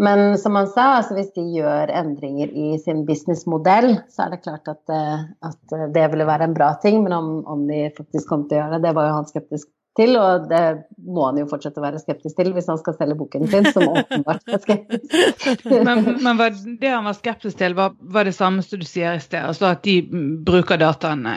[0.00, 4.44] men som han sa, altså hvis de gjør endringer i sin businessmodell, så er det
[4.46, 7.02] klart at, eh, at, det ville være en bra ting.
[7.04, 9.68] Men om, om de faktisk kom til å gjøre det, det var jo han skeptisk
[9.98, 10.62] til, og det
[11.04, 13.88] må han jo fortsette å være skeptisk til hvis han skal selge boken sin, som
[13.90, 15.64] åpenbart er skeptisk.
[15.88, 19.18] men, men var det han var skeptisk til, var, var, det samme som du sier
[19.18, 19.98] i sted, altså at de
[20.46, 21.34] bruker dataene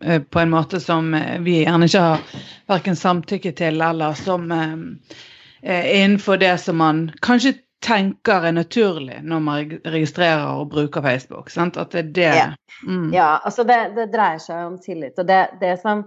[0.00, 4.48] eh, på en måte som eh, vi gjerne ikke har verken samtykke til, eller som
[4.54, 5.26] eh,
[5.62, 11.50] innenfor det som man kanskje tenker er naturlig når man registrerer og bruker Facebook.
[11.50, 11.78] Sant?
[11.78, 12.46] At det er det Ja,
[12.86, 13.10] mm.
[13.14, 15.18] ja altså det, det, dreier seg om tillit.
[15.18, 16.04] Og det, det, som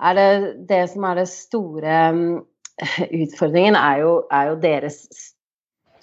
[0.00, 0.32] er det,
[0.68, 2.34] det som er det store mm,
[3.22, 5.00] utfordringen, er jo, er jo deres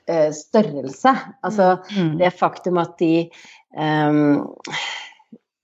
[0.07, 1.15] eh, størrelse.
[1.43, 2.17] Altså mm.
[2.21, 3.13] det faktum at de
[3.77, 4.49] um,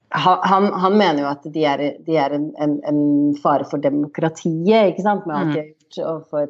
[0.10, 3.02] han, han, mener jo at de er, de er en, en, en,
[3.44, 5.26] fare for demokratiet, ikke sant?
[5.28, 6.50] med alt de har gjort for,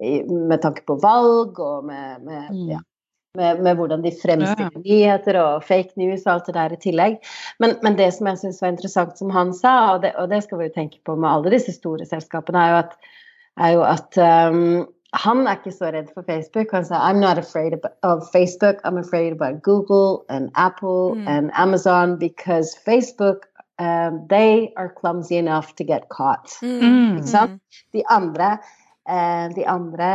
[0.00, 2.66] med tanke på valg og med, med, mm.
[2.72, 2.80] ja,
[3.38, 7.20] med, med hvordan de fremstiller nyheter og fake news og alt det der i tillegg.
[7.62, 10.44] Men, men det som jeg syns var interessant, som han sa, og det, og det,
[10.44, 12.98] skal vi jo tenke på med alle disse store selskapene, er jo at,
[13.64, 14.20] er jo at
[14.52, 16.72] um, han er ikke så redd for Facebook.
[16.74, 21.28] Han sa I'm not afraid of Facebook, I'm afraid about Google and Apple mm.
[21.28, 23.46] and Amazon because Facebook
[23.78, 26.56] um, they are clumsy enough to get caught.
[26.62, 27.18] Mm.
[27.18, 27.60] Ikke sant?
[27.92, 28.58] De andre,
[29.08, 30.10] uh, de andre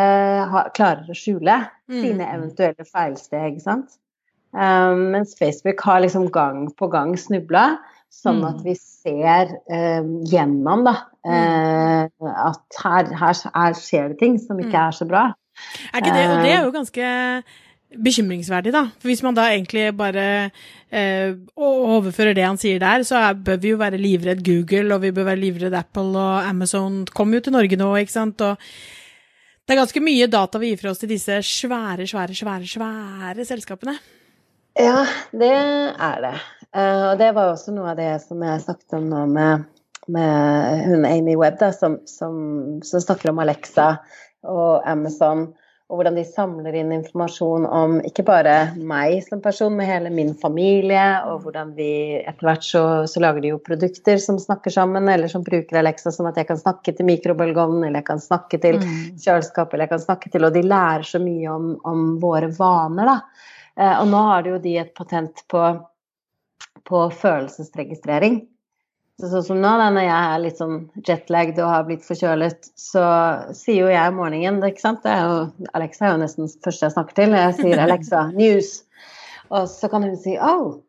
[0.53, 1.99] har, klarer å skjule mm.
[1.99, 3.99] sine eventuelle feilsteg, ikke sant?
[4.49, 7.77] Um, mens Facebook har liksom gang på gang snubla.
[8.09, 8.65] Sånn at mm.
[8.65, 10.95] vi ser um, gjennom da,
[11.29, 14.87] eh, at her, her, her, skjer det ting som ikke mm.
[14.87, 15.21] er så bra.
[15.91, 17.11] Er ikke det, og det er jo ganske
[17.89, 18.83] bekymringsverdig, da.
[19.01, 20.27] For hvis man da egentlig bare
[20.93, 25.01] eh, overfører det han sier der, så er, bør vi jo være livredd Google, og
[25.05, 28.45] vi bør være livredd Apple, og Amazon kommer jo til Norge nå, ikke sant.
[28.45, 28.61] Og
[29.65, 33.45] det er ganske mye data vi gir fra oss til disse svære, svære, svære, svære
[33.45, 33.97] selskapene.
[34.79, 36.37] Ja, det er det.
[36.73, 39.65] Uh, og det var også noe av det som jeg snakket om nå med,
[40.13, 42.35] med hun Amy Webb, da, som, som,
[42.85, 43.91] som, snakker om Alexa
[44.45, 45.49] og Amazon,
[45.89, 50.35] og hvordan de samler inn informasjon om ikke bare meg som person, men hele min
[50.37, 55.09] familie, og hvordan vi etter hvert så, så lager de jo produkter som snakker sammen,
[55.09, 58.61] eller som bruker Alexa sånn at jeg kan snakke til mikrobølgeovnen, eller jeg kan snakke
[58.61, 62.05] til kjøleskapet, kjøleskap, eller jeg kan snakke til Og de lærer så mye om, om
[62.21, 63.47] våre vaner, da.
[63.79, 65.63] Uh, og nå har de jo de et patent på
[66.89, 68.41] på følelsesregistrering.
[69.19, 72.69] Så, sånn som nå, da, når jeg er litt sånn jetlagd og har blitt forkjølet,
[72.79, 73.03] så
[73.57, 75.01] sier jo jeg om morgenen ikke sant?
[75.03, 77.35] Det er jo, Alexa er jo nesten første jeg snakker til.
[77.35, 78.77] Jeg sier 'Alexa, news'.
[79.51, 80.79] Og så kan hun si 'Oh,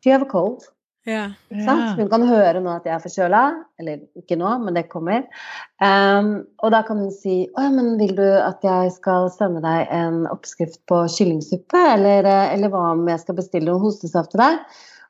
[0.00, 0.64] do you have a cold?'
[1.04, 1.32] Yeah.
[1.52, 1.98] Yeah.
[1.98, 3.42] Hun kan høre nå at jeg er forkjøla,
[3.78, 5.26] eller ikke nå, men det kommer.
[5.76, 9.60] Um, og da kan hun si 'Å ja, men vil du at jeg skal sende
[9.60, 14.40] deg en oppskrift på kyllingsuppe?' Eller, eller hva om jeg skal bestille noe hostesaft til
[14.40, 14.64] deg?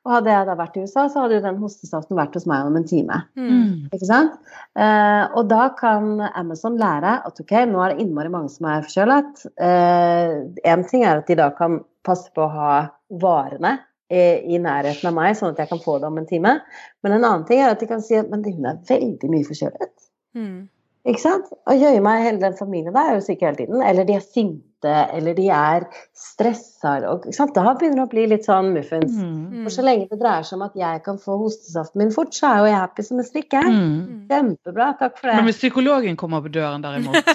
[0.05, 2.67] Og hadde jeg da vært i USA, så hadde jo den hostesaften vært hos meg
[2.67, 3.23] om en time.
[3.39, 3.87] Mm.
[3.89, 4.35] Ikke sant?
[4.77, 8.85] Eh, og da kan Amazon lære at ok, nå er det innmari mange som er
[8.85, 9.47] forkjølet.
[9.57, 12.77] Én eh, ting er at de da kan passe på å ha
[13.21, 13.79] varene
[14.13, 16.53] i, nærheten av meg, sånn at jeg kan få det om en time.
[17.01, 19.47] Men en annen ting er at de kan si at men hun er veldig mye
[19.47, 19.93] forkjølet.
[20.37, 20.67] Mm.
[21.09, 21.49] Ikke sant?
[21.69, 23.81] Og jøye meg, hele den familien der er jo syke hele tiden.
[23.85, 26.95] Eller de er sinte, eller de er stressa.
[27.01, 29.13] Da begynner det å bli litt sånn muffens.
[29.15, 29.63] Mm.
[29.65, 32.49] For så lenge det dreier seg om at jeg kan få hostesaften min fort, så
[32.49, 33.63] er jo jeg happy som en strikke.
[33.65, 33.99] Mm.
[34.31, 35.37] Kjempebra, takk for det.
[35.39, 37.19] Men hvis psykologen kommer på døren derimot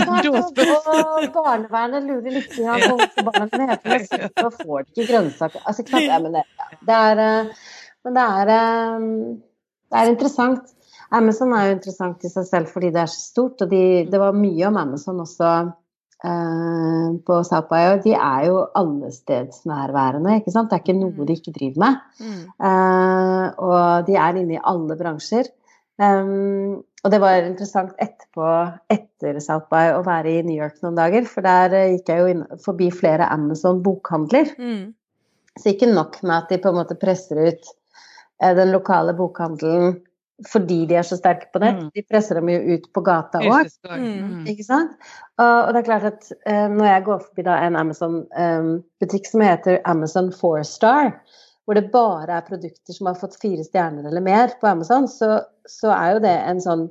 [1.20, 5.64] Og barnevernet lurer litt på hva barna heter, hete, så får de ikke grønnsaker.
[5.64, 6.08] Altså, knapt.
[6.10, 6.44] Ja, men det,
[6.88, 7.64] det er, eh,
[8.06, 9.08] men det er, eh,
[9.90, 10.76] det er interessant.
[11.10, 14.20] Amazon er jo interessant i seg selv fordi det er så stort, og de, det
[14.22, 15.50] var mye om Amazon også
[16.20, 20.68] på South by, og de er jo allestedsnærværende, ikke sant.
[20.68, 21.24] Det er ikke noe mm.
[21.26, 22.02] de ikke driver med.
[22.20, 22.42] Mm.
[22.68, 25.48] Eh, og de er inne i alle bransjer.
[26.00, 28.46] Um, og det var interessant etterpå,
[28.92, 32.30] etter South by, å være i New York noen dager, for der gikk jeg jo
[32.34, 34.52] inn, forbi flere Amazon-bokhandler.
[34.60, 34.86] Mm.
[35.60, 37.72] Så ikke nok med at de på en måte presser ut
[38.40, 39.98] den lokale bokhandelen
[40.48, 41.80] fordi de er så sterke på nett.
[41.82, 41.90] Mm.
[41.96, 43.68] De presser dem jo ut på gata òg.
[43.90, 44.46] Mm.
[44.50, 44.96] Ikke sant?
[45.40, 49.44] Og, det er klart at uh, når jeg går forbi da en Amazon-butikk um, som
[49.44, 51.12] heter Amazon Four Star,
[51.64, 55.40] hvor det bare er produkter som har fått fire stjerner eller mer på Amazon, så,
[55.68, 56.88] så er jo det en sånn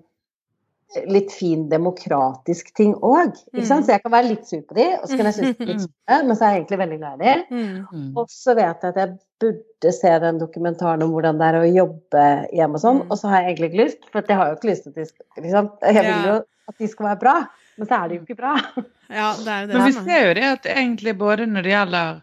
[1.09, 3.35] litt fin demokratisk ting òg.
[3.53, 3.61] Mm.
[3.67, 5.71] Så jeg kan være litt sur på de, og så kan jeg synes de er
[5.73, 7.57] litt sure, men så er jeg egentlig veldig glad i de.
[7.93, 8.07] Mm.
[8.17, 11.67] Og så vet jeg at jeg burde se den dokumentaren om hvordan det er å
[11.67, 12.25] jobbe
[12.57, 13.09] hjemme og sånn, mm.
[13.09, 14.99] og så har jeg egentlig ikke lyst, for jeg har jo ikke lyst til at
[14.99, 17.37] de skal liksom, Jeg vil jo at de skal være bra,
[17.79, 18.57] men så er de jo ikke bra.
[19.09, 19.73] Ja, det er det.
[19.73, 22.19] Men vi ser jo det at egentlig både når det gjelder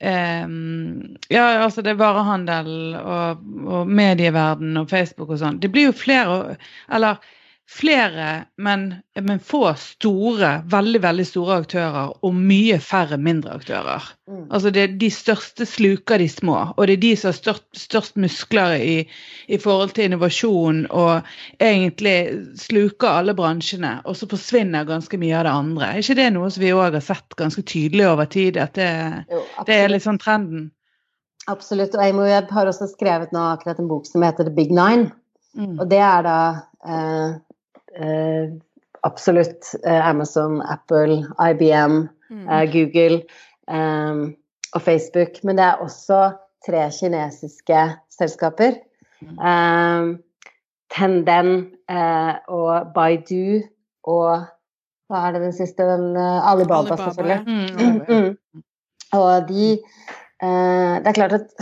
[0.00, 5.58] Um, ja, altså det er varehandel og, og medieverden og Facebook og sånn.
[5.60, 6.54] Det blir jo flere
[6.88, 7.20] Eller
[7.70, 14.08] flere, men, men, få store, veldig veldig store aktører og mye færre mindre aktører.
[14.26, 14.48] Mm.
[14.50, 18.18] Altså det, De største sluker de små, og det er de som har størst, størst
[18.18, 18.96] muskler i,
[19.46, 21.28] i, forhold til innovasjon og
[21.62, 22.16] egentlig
[22.58, 25.92] sluker alle bransjene, og så forsvinner ganske mye av det andre.
[25.92, 28.90] Er ikke det noe som vi òg har sett ganske tydelig over tid, at det,
[29.30, 30.72] jo, det er litt sånn trenden?
[31.50, 31.94] Absolutt.
[31.94, 35.12] Og jeg, Webb har også skrevet nå akkurat en bok som heter The Big Nine.
[35.54, 35.78] Mm.
[35.78, 36.40] Og det er da
[36.86, 37.38] eh,
[37.96, 38.52] eh,
[39.02, 42.48] absolutt eh, Amazon, Apple, IBM, mm.
[42.48, 43.22] Eh, Google
[43.70, 44.22] eh,
[44.74, 45.42] og Facebook.
[45.44, 46.22] Men det er også
[46.66, 47.84] tre kinesiske
[48.18, 48.78] selskaper.
[49.20, 50.16] Mm.
[50.90, 51.50] Tenden
[52.48, 53.60] og Baidu
[54.08, 54.46] og
[55.10, 55.84] hva er det den siste?
[55.84, 57.42] Den, Alibaba, Alibaba, selvfølgelig.
[57.44, 58.62] Mm, mm.
[59.18, 59.66] Og de
[60.40, 61.52] Det er klart at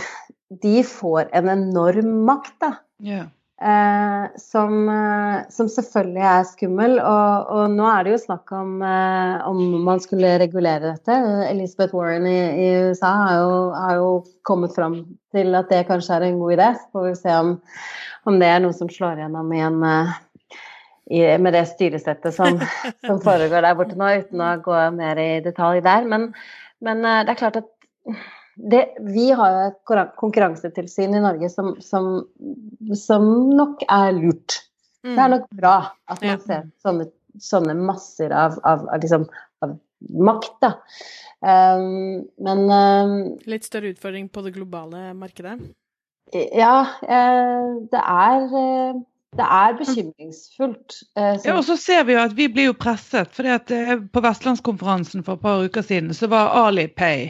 [0.63, 2.71] de får en enorm makt, da.
[3.03, 3.27] Yeah.
[3.61, 6.93] Eh, som, eh, som, selvfølgelig er skummel.
[7.03, 11.17] Og, og, nå er det jo snakk om eh, om man skulle regulere dette.
[11.49, 14.13] Elizabeth Warren i, i USA har jo, har jo,
[14.47, 15.01] kommet fram
[15.35, 16.71] til at det kanskje er en god idé.
[16.79, 17.53] Så får vi se om,
[18.31, 19.83] om det er noe som slår gjennom igjen
[21.09, 22.63] i, med det styresettet som,
[23.09, 26.07] som, foregår der borte nå, uten å gå mer i detalj der.
[26.07, 26.31] Men,
[26.85, 27.75] men det er klart at
[28.59, 32.09] det, vi har jo et konkurransetilsyn i Norge som, som,
[32.99, 34.61] som nok er lurt.
[35.07, 35.15] Mm.
[35.15, 35.77] Det er nok bra
[36.11, 37.09] at man ser sånne,
[37.43, 39.29] sånne masser av, av, av, liksom,
[39.65, 39.77] av
[40.29, 40.73] makt, da.
[41.39, 43.13] Um, men um,
[43.47, 45.55] Litt større utfordring på det globale markedet?
[46.35, 48.99] Ja, uh, det er uh,
[49.37, 50.95] det er bekymringsfullt.
[51.19, 53.29] Eh, ja, og så ser vi jo at vi blir jo presset.
[53.37, 53.45] for
[54.13, 57.29] På Vestlandskonferansen for et par uker siden så var Alipay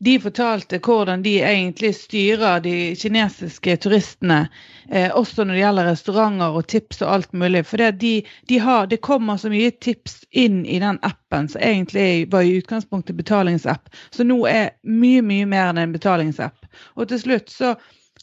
[0.00, 4.48] de fortalte hvordan de egentlig styrer de kinesiske turistene,
[4.88, 7.66] eh, også når det gjelder restauranter og tips og alt mulig.
[7.68, 8.14] For det, de,
[8.48, 12.54] de har, det kommer så mye tips inn i den appen som egentlig var i
[12.62, 16.70] utgangspunktet betalingsapp, så nå er mye, mye mer enn en betalingsapp.
[16.96, 17.74] Og til slutt så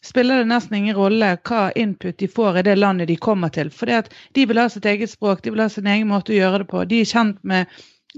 [0.02, 3.70] spiller det nesten ingen rolle hva input de får i det landet de kommer til.
[3.70, 6.63] For de vil ha sitt eget språk, de vil ha sin egen måte å gjøre
[6.63, 6.84] det på.
[6.90, 7.70] De er kjent med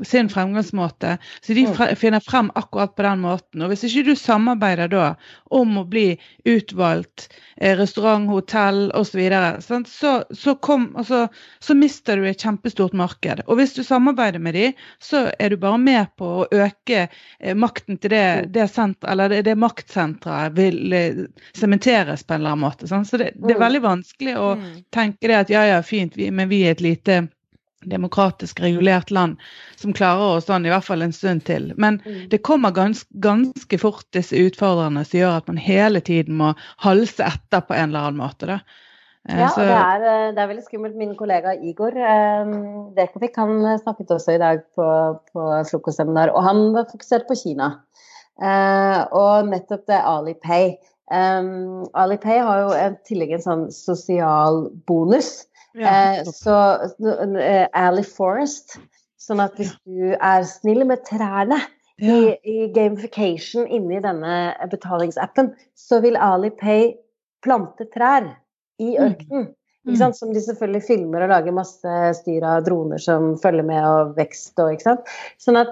[0.05, 1.17] sin fremgangsmåte.
[1.41, 1.95] Så de mm.
[1.95, 3.61] finner frem akkurat på den måten.
[3.61, 5.05] Og hvis ikke du samarbeider da
[5.55, 6.13] om å bli
[6.47, 9.21] utvalgt eh, restaurant, hotell osv.,
[9.59, 10.55] så, så, så,
[10.95, 11.27] altså,
[11.59, 13.43] så mister du et kjempestort marked.
[13.47, 14.67] Og hvis du samarbeider med de,
[15.03, 18.51] så er du bare med på å øke eh, makten til det, mm.
[18.55, 21.25] det, senter, eller det, det maktsenteret vil eh,
[21.57, 22.87] sementeres på en eller annen måte.
[22.89, 23.09] Sant?
[23.09, 23.65] Så det, det, er mm.
[23.65, 24.53] veldig vanskelig å
[24.93, 27.23] tenke det at ja, ja, fint, vi, men vi er et lite
[27.87, 29.39] demokratisk regulert land
[29.79, 31.71] som klarer oss sånn i hvert fall en stund til.
[31.77, 32.27] Men mm.
[32.33, 37.25] det kommer gans, ganske fort disse utfordrerne som gjør at man hele tiden må halse
[37.25, 38.49] etter på en eller annen måte.
[38.49, 38.59] Da.
[39.29, 40.99] Eh, ja, og det er, eh, det er, veldig skummelt.
[40.99, 41.95] Min kollega Igor
[42.97, 44.89] Dekovik han snakket også i dag på,
[45.31, 47.73] på frokostseminar, og han var fokusert på Kina.
[48.39, 50.77] Og nettopp det Alipay.
[51.09, 56.55] Um, Alipay har jo en tillegg en sånn sosial bonus Eh, så
[57.77, 58.79] Ally Forest.
[59.19, 61.59] Sånn at hvis du er snill med trærne
[61.99, 62.15] ja.
[62.15, 66.93] i, i, gamification inni denne betalingsappen, så vil Alipay
[67.43, 68.29] plante trær
[68.79, 69.01] i mm.
[69.05, 69.49] ørkenen.
[69.87, 69.95] Mm.
[70.13, 74.59] Som de selvfølgelig filmer og lager masse styr av droner som følger med og vekst
[74.61, 75.13] og ikke sant.
[75.41, 75.71] Sånn at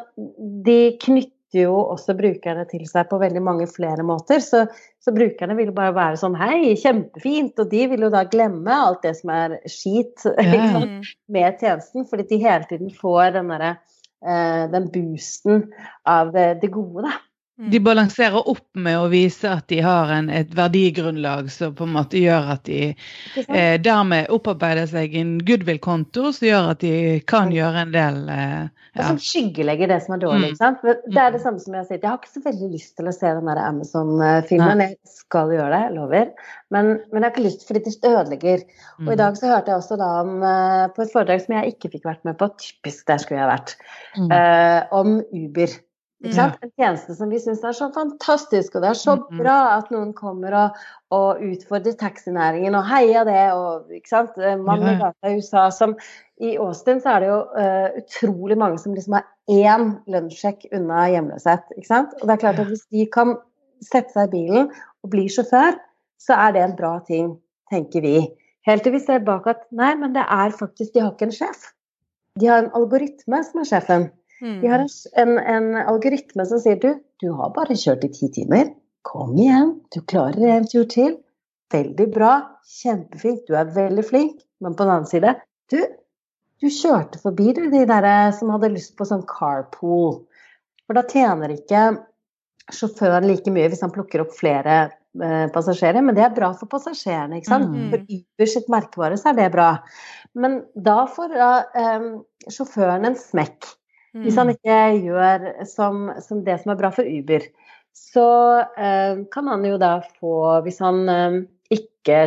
[0.66, 4.42] de knytter jo også brukerne til seg på veldig mange flere måter.
[4.44, 4.66] Så,
[5.00, 7.60] så brukerne vil bare være sånn hei, kjempefint.
[7.64, 10.98] Og de vil jo da glemme alt det som er skit yeah.
[11.32, 13.78] med tjenesten, fordi de hele tiden får den derre
[14.26, 15.70] eh, den boosten
[16.08, 17.16] av det, det gode, da.
[17.58, 17.70] Mm.
[17.74, 21.96] De balanserer opp med å vise at de har en, et verdigrunnlag som på en
[21.96, 26.92] måte gjør at de eh, dermed opparbeider seg en goodwill-konto som gjør at de
[27.26, 28.68] kan gjøre en del eh,
[28.98, 29.04] ja.
[29.04, 30.52] Og som skyggelegger det som er dårlig.
[30.52, 30.80] ikke sant?
[30.82, 32.04] For det er det samme som jeg har sagt.
[32.04, 34.82] Jeg har ikke så veldig lyst til å se den der Amazon-filmen.
[34.82, 36.32] Jeg skal gjøre det, lover.
[36.74, 38.64] Men, men, jeg har ikke lyst fordi det ødelegger.
[39.04, 39.20] Og i mm.
[39.22, 42.08] dag så hørte jeg også da om, eh, på et foredrag som jeg ikke fikk
[42.10, 43.76] vært med på, typisk der skulle jeg vært,
[44.18, 44.32] mm.
[44.34, 45.78] uh, om Uber.
[46.26, 46.48] Ja.
[46.66, 50.16] En tjeneste som vi syns er så fantastisk, og det er så bra at noen
[50.18, 50.80] kommer og,
[51.14, 53.44] og utfordrer taxinæringen og heier det.
[53.54, 55.94] og ikke sant, Mann i gata i USA som
[56.42, 61.06] I Austin så er det jo uh, utrolig mange som liksom har én lønnssjekk unna
[61.14, 61.70] hjemløshet.
[61.78, 63.38] ikke sant, og det er klart at Hvis de kan
[63.86, 64.72] sette seg i bilen
[65.06, 65.78] og bli sjåfør,
[66.18, 67.36] så er det en bra ting,
[67.70, 68.18] tenker vi.
[68.66, 71.40] Helt til vi ser bak at nei, men det er faktisk, de har ikke en
[71.44, 71.70] sjef.
[72.42, 74.10] De har en algoritme som er sjefen.
[74.42, 74.58] Mm.
[74.62, 74.84] De har
[75.22, 78.74] en, en, algoritme som sier du, du har bare kjørt i ti timer.
[79.08, 81.16] Kom igjen, du klarer en tur til.
[81.74, 82.34] Veldig bra,
[82.80, 84.44] kjempefint, du er veldig flink.
[84.64, 85.34] Men på den annen side,
[85.72, 85.80] du,
[86.62, 90.22] du kjørte forbi du, de der som hadde lyst på sånn carpool.
[90.88, 91.90] For da tjener ikke
[92.74, 96.70] sjåføren like mye hvis han plukker opp flere eh, passasjerer, men det er bra for
[96.72, 97.40] passasjerene.
[97.40, 97.74] ikke sant?
[97.74, 97.90] Mm.
[97.92, 99.70] For Uber sitt merkevare så er det bra.
[100.38, 102.08] Men da får eh,
[102.54, 103.74] sjåføren en smekk.
[104.26, 107.46] Hvis han ikke gjør som, som det som er bra for Uber,
[107.98, 108.28] så
[108.78, 111.40] eh, kan han jo da få Hvis han eh,
[111.74, 112.20] ikke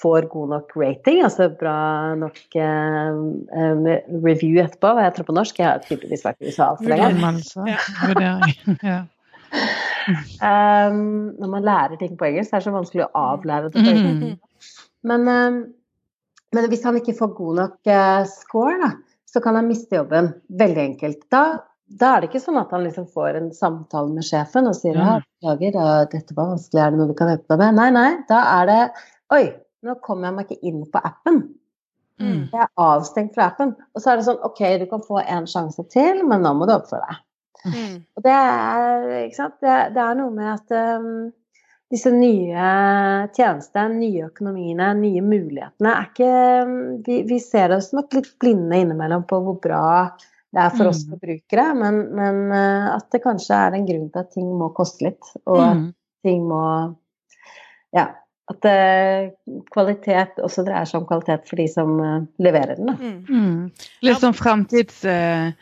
[0.00, 3.16] får god nok rating, altså bra nok eh,
[3.58, 3.88] eh,
[4.22, 5.58] review etterpå, hva heter det på norsk?
[5.58, 7.08] Jeg har tydeligvis vært i USA altfor lenge.
[8.86, 9.00] Ja.
[10.40, 13.82] Um, når man lærer ting på engelsk, det er så vanskelig å avlære det på
[13.82, 14.22] engelsk.
[14.24, 14.70] Mm.
[15.10, 15.58] Men, um,
[16.52, 18.88] men hvis han ikke får god nok uh, score, da,
[19.30, 20.32] så kan han miste jobben.
[20.58, 21.22] Veldig enkelt.
[21.32, 21.44] Da,
[22.00, 24.98] da er det ikke sånn at han liksom får en samtale med sjefen og sier
[24.98, 25.16] ja, Ja.
[25.22, 27.78] beklager, ja, dette var vanskelig, er det noe vi kan hjelpe deg med?
[27.78, 28.10] Nei, nei.
[28.30, 28.80] Da er det
[29.36, 29.42] oi,
[29.86, 31.40] nå kommer jeg meg ikke inn på appen.
[32.20, 32.40] Mm.
[32.52, 33.74] Jeg er avstengt fra appen.
[33.94, 36.68] Og så er det sånn OK, du kan få en sjanse til, men nå må
[36.68, 37.22] du oppføre deg.
[37.70, 37.94] Mm.
[38.16, 39.56] Og det er, ikke sant?
[39.64, 41.08] Det, det er noe med at um,
[41.90, 42.64] disse nye
[43.34, 46.32] tjenestene, nye økonomiene, nye mulighetene er ikke
[47.06, 49.84] vi, vi ser oss nok litt blinde innimellom på hvor bra
[50.50, 51.10] det er for oss Mm.
[51.14, 55.04] forbrukere, men, men uh, at det kanskje er en grunn til at ting må koste
[55.06, 55.92] litt, og at Mm.
[56.26, 56.64] ting må
[57.94, 58.08] Ja.
[58.50, 59.30] At uh,
[59.70, 62.86] kvalitet også dreier seg om kvalitet for de som uh, leverer den.
[62.90, 62.96] Da.
[62.98, 63.20] Mm.
[63.30, 63.70] Mm.
[64.02, 65.54] Litt sånn fremtidsfrykter,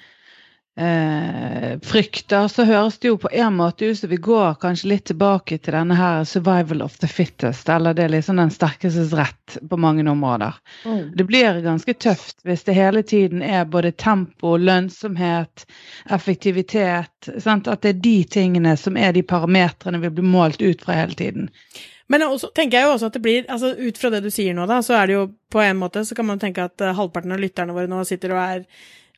[0.79, 5.05] eh, frykter, så høres det jo på en måte ut som vi går kanskje litt
[5.11, 9.59] tilbake til denne her survival of the fittest, eller det er liksom den sterkestes rett
[9.71, 10.55] på mange områder.
[10.85, 11.11] Mm.
[11.17, 15.67] Det blir ganske tøft hvis det hele tiden er både tempo, lønnsomhet,
[16.11, 17.31] effektivitet.
[17.39, 17.69] Sant?
[17.69, 21.19] At det er de tingene som er de parametrene vi blir målt ut fra hele
[21.19, 21.51] tiden.
[22.09, 24.55] Men også, tenker jeg jo også at det blir, altså ut fra det du sier
[24.57, 26.95] nå, da, så er det jo på en måte så kan man tenke at eh,
[26.97, 28.63] halvparten av lytterne våre nå sitter og er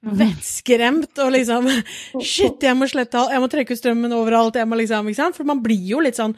[0.02, 1.66] vettskremt og liksom
[2.30, 5.20] Shit, jeg må slette alt, jeg må trekke ut strømmen overalt, jeg må liksom Ikke
[5.22, 5.36] sant?
[5.36, 6.36] For man blir jo litt sånn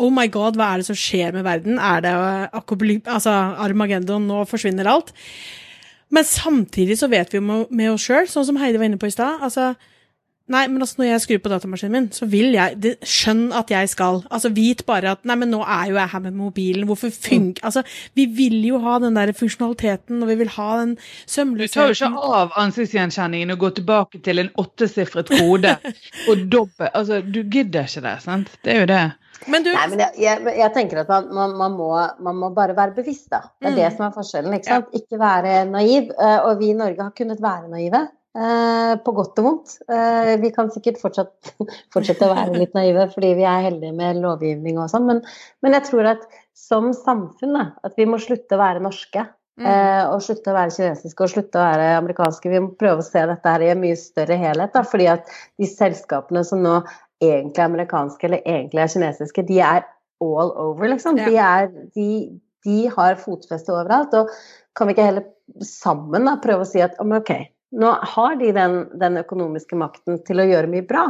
[0.00, 1.76] Oh my god, hva er det som skjer med verden?
[1.76, 5.12] Er det eh, altså Armageddon, nå forsvinner alt?
[6.08, 8.96] Men samtidig så vet vi jo med- med oss sjøl, sånn som Heidi var inne
[9.00, 9.44] på i stad.
[9.44, 9.74] Altså,
[10.52, 13.70] nei, men altså når jeg skrur på datamaskinen min, så vil jeg det, Skjønn at
[13.72, 14.20] jeg skal.
[14.30, 16.86] Altså vit bare at nei, men nå er jo jeg her med mobilen.
[16.90, 17.62] Hvorfor funk...
[17.66, 17.82] Altså,
[18.18, 21.96] vi vil jo ha den der funksjonaliteten, og vi vil ha den Du tar jo
[21.96, 25.74] ikke av ansiktsgjenkjenningen og går tilbake til en åttesifret kode
[26.28, 28.54] og dobbel Altså, du gidder ikke det, sant?
[28.64, 29.02] Det er jo det.
[29.50, 31.88] Men du Nei, men jeg, jeg, jeg tenker at man, man, man, må,
[32.22, 33.40] man må bare være bevisst, da.
[33.58, 33.78] Det er Mm.
[33.80, 34.54] det som er forskjellen.
[34.58, 34.92] Ikke sant?
[34.94, 36.12] Ikke være naiv.
[36.14, 38.04] eh, Og vi i Norge har kunnet være naive.
[38.38, 39.74] Eh, På godt og vondt.
[39.88, 41.52] Eh, Vi kan sikkert fortsatt,
[41.94, 45.22] fortsette å være litt naive fordi vi er heldige med lovgivning og sånn, men,
[45.64, 46.26] men jeg tror at
[46.56, 49.24] som samfunn da, at vi må slutte å være norske.
[49.60, 49.66] Mm.
[49.68, 52.52] eh, Og slutte å være kinesiske og slutte å være amerikanske.
[52.52, 54.72] Vi må prøve å se dette her i en mye større helhet.
[54.72, 55.28] Da, fordi at
[55.60, 56.78] de selskapene som nå
[57.22, 59.84] egentlig er amerikanske eller egentlig er kinesiske, de er
[60.22, 61.18] all over, liksom.
[61.20, 61.28] Ja.
[61.28, 62.08] De, er, de,
[62.66, 64.14] de har fotfeste overalt.
[64.16, 64.32] Og
[64.78, 65.28] kan vi ikke heller
[65.66, 67.34] sammen da, prøve å si at om, ok,
[67.72, 71.06] nå har de den, den økonomiske makten til å gjøre mye bra.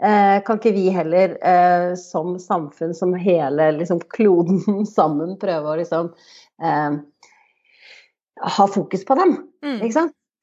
[0.00, 5.76] Eh, kan ikke vi heller eh, som samfunn, som hele liksom, kloden sammen, prøve å
[5.82, 6.08] liksom
[6.64, 6.96] eh,
[8.56, 9.36] ha fokus på dem?
[9.66, 9.84] Mm.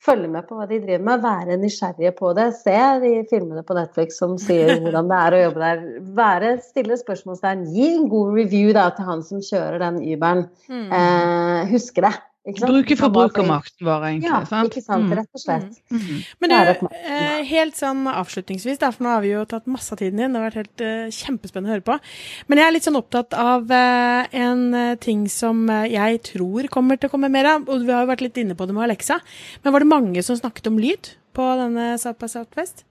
[0.06, 2.52] Følge med på hva de driver med, være nysgjerrige på det.
[2.60, 5.84] Se de filmene på Netflix som sier hvordan det er å jobbe der.
[6.20, 7.66] Være, stille spørsmålstegn.
[7.74, 10.46] Gi en god review da, til han som kjører den Uberen.
[10.70, 10.88] Mm.
[11.00, 12.14] Eh, huske det.
[12.48, 12.72] Ikke sant?
[12.72, 14.30] Bruke forbrukermakten vår, egentlig.
[14.32, 14.72] Ja, sant?
[14.72, 15.10] ikke sant.
[15.10, 15.16] Mm.
[15.20, 15.80] Rett og slett.
[15.92, 16.22] Mm.
[16.40, 19.92] Men er du, eh, helt sånn avslutningsvis, da, for nå har vi jo tatt masse
[19.92, 21.98] av tiden din, det har vært helt uh, kjempespennende å høre på.
[22.48, 26.68] Men jeg er litt sånn opptatt av uh, en eh, ting som eh, jeg tror
[26.72, 28.76] kommer til å komme mer av, og vi har jo vært litt inne på det
[28.78, 29.20] med Alexa.
[29.64, 32.86] Men var det mange som snakket om lyd på denne South by Southwest?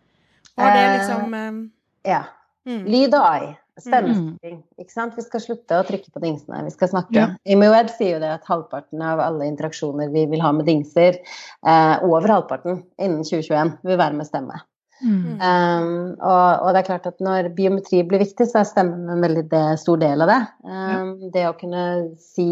[0.57, 2.23] Var det Eh, liksom uh, Ja.
[2.69, 2.85] mm.
[2.85, 3.55] Lyd og AI.
[3.77, 4.61] Stemmesnakking.
[4.81, 5.17] Ikke sant?
[5.19, 7.19] Vi skal slutte å trykke på dingsene, vi skal snakke.
[7.19, 7.27] Ja.
[7.53, 11.21] Immued sier jo det at halvparten av alle interaksjoner vi vil ha med dingser,
[11.67, 14.63] eh, over halvparten innen 2021, vil være med stemme.
[15.05, 15.37] Mm.
[15.37, 19.21] Um, og, og det er klart at når biometri blir viktig, så er stemmen en
[19.21, 20.41] veldig de, stor del av det.
[20.65, 21.83] Um, Det å kunne
[22.23, 22.49] si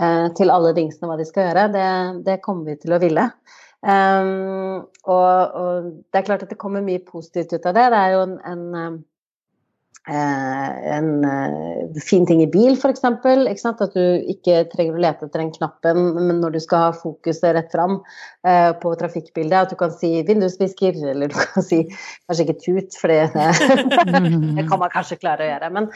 [0.00, 1.90] uh, til alle dingsene hva de skal gjøre, det,
[2.24, 3.28] det kommer vi til å ville.
[3.84, 7.86] Um, og, og det er klart at det kommer mye positivt ut av det.
[7.92, 8.98] Det er jo en, en um,
[10.08, 13.04] en eh, fin ting i bil, f.eks.
[13.04, 14.02] At du
[14.32, 17.98] ikke trenger å lete etter den knappen men når du skal ha fokuset rett fram
[18.46, 19.58] eh, på trafikkbildet.
[19.60, 23.28] At du kan si vindusvisker, eller du kan si kanskje ikke tut, for det,
[24.56, 25.72] det kan man kanskje klare å gjøre.
[25.76, 25.90] Men,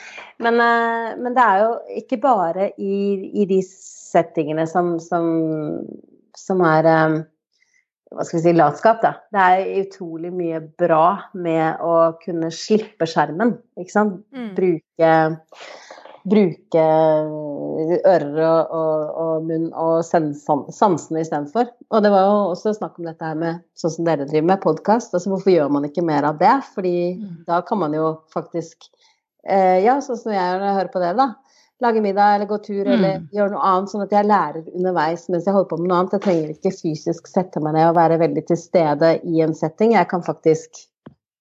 [0.44, 2.96] men, eh, men det er jo ikke bare i,
[3.42, 5.26] i de settingene som, som,
[6.36, 7.20] som er eh,
[8.16, 9.14] hva skal vi si, latskap, da.
[9.32, 14.20] Det er utrolig mye bra med å kunne slippe skjermen, ikke sant.
[14.36, 14.50] Mm.
[14.58, 15.12] Bruke,
[16.22, 16.82] bruke
[18.06, 21.70] ører og, og, og munn og sansene istedenfor.
[21.90, 24.62] Og det var jo også snakk om dette her med sånn som dere driver med,
[24.62, 25.14] podkast.
[25.16, 26.54] Altså hvorfor gjør man ikke mer av det?
[26.74, 27.44] Fordi Mm.
[27.46, 28.86] da kan man jo faktisk
[29.46, 31.32] eh, Ja, sånn som jeg jeg hører på det, da.
[31.82, 33.28] Lage middag eller gå tur eller Mm.
[33.34, 36.12] gjøre noe annet, sånn at jeg lærer underveis mens jeg holder på med noe annet.
[36.12, 39.92] Jeg trenger ikke fysisk sette meg ned og være veldig til stede i en setting.
[39.98, 40.86] Jeg kan faktisk,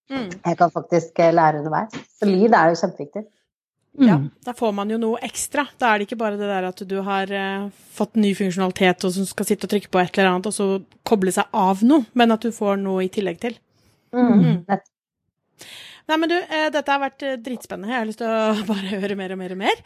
[0.10, 0.30] Mm.
[0.46, 1.92] jeg kan faktisk eh, lære underveis.
[2.20, 3.26] Så lyd er jo kjempeviktig.
[4.00, 4.32] Ja, Mm.
[4.46, 5.68] da får man jo noe ekstra.
[5.78, 9.12] Da er det ikke bare det der at du har eh, fått ny funksjonalitet og
[9.12, 12.06] som skal sitte og trykke på et eller annet, og så koble seg av noe,
[12.16, 13.58] men at du får noe i tillegg til.
[14.14, 14.66] Mm.
[16.12, 17.94] Nei, men du, eh, dette har vært eh, dritspennende.
[17.94, 19.78] Jeg har lyst til å bare høre mer og mer og mer.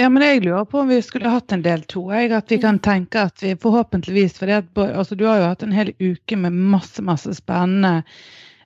[0.00, 2.06] Ja, men jeg lurer på om vi skulle hatt en del to.
[2.14, 5.74] Jeg, at vi kan tenke at vi forhåpentligvis For altså, du har jo hatt en
[5.76, 7.98] hel uke med masse, masse spennende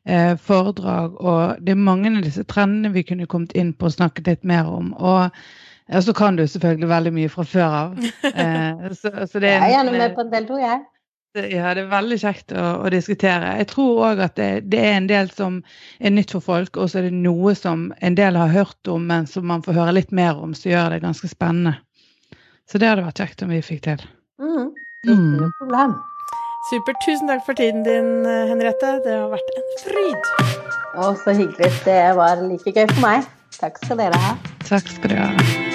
[0.06, 3.96] eh, foredrag, og det er mange av disse trendene vi kunne kommet inn på og
[3.96, 4.92] snakket litt mer om.
[4.94, 5.34] Og
[5.88, 7.98] ja, så kan du selvfølgelig veldig mye fra før av.
[8.38, 10.86] Eh, så, så det Jeg er gjerne med på en del to, jeg.
[11.36, 13.50] Ja, det er veldig kjekt å, å diskutere.
[13.60, 15.60] Jeg tror òg at det, det er en del som
[16.00, 19.04] er nytt for folk, og så er det noe som en del har hørt om,
[19.06, 21.76] men som man får høre litt mer om, så gjør det ganske spennende.
[22.68, 24.02] Så det hadde vært kjekt om vi fikk til.
[24.42, 24.72] Mm.
[25.04, 25.36] Ikke Mm.
[25.38, 25.94] noe problem.
[26.68, 26.98] Supert.
[27.06, 28.98] Tusen takk for tiden din, Henriette.
[29.04, 30.32] Det har vært en fryd.
[30.98, 31.70] Å, så hyggelig.
[31.86, 33.24] Det var like gøy for meg.
[33.60, 34.36] Takk skal dere ha.
[34.66, 35.67] Takk skal dere ha.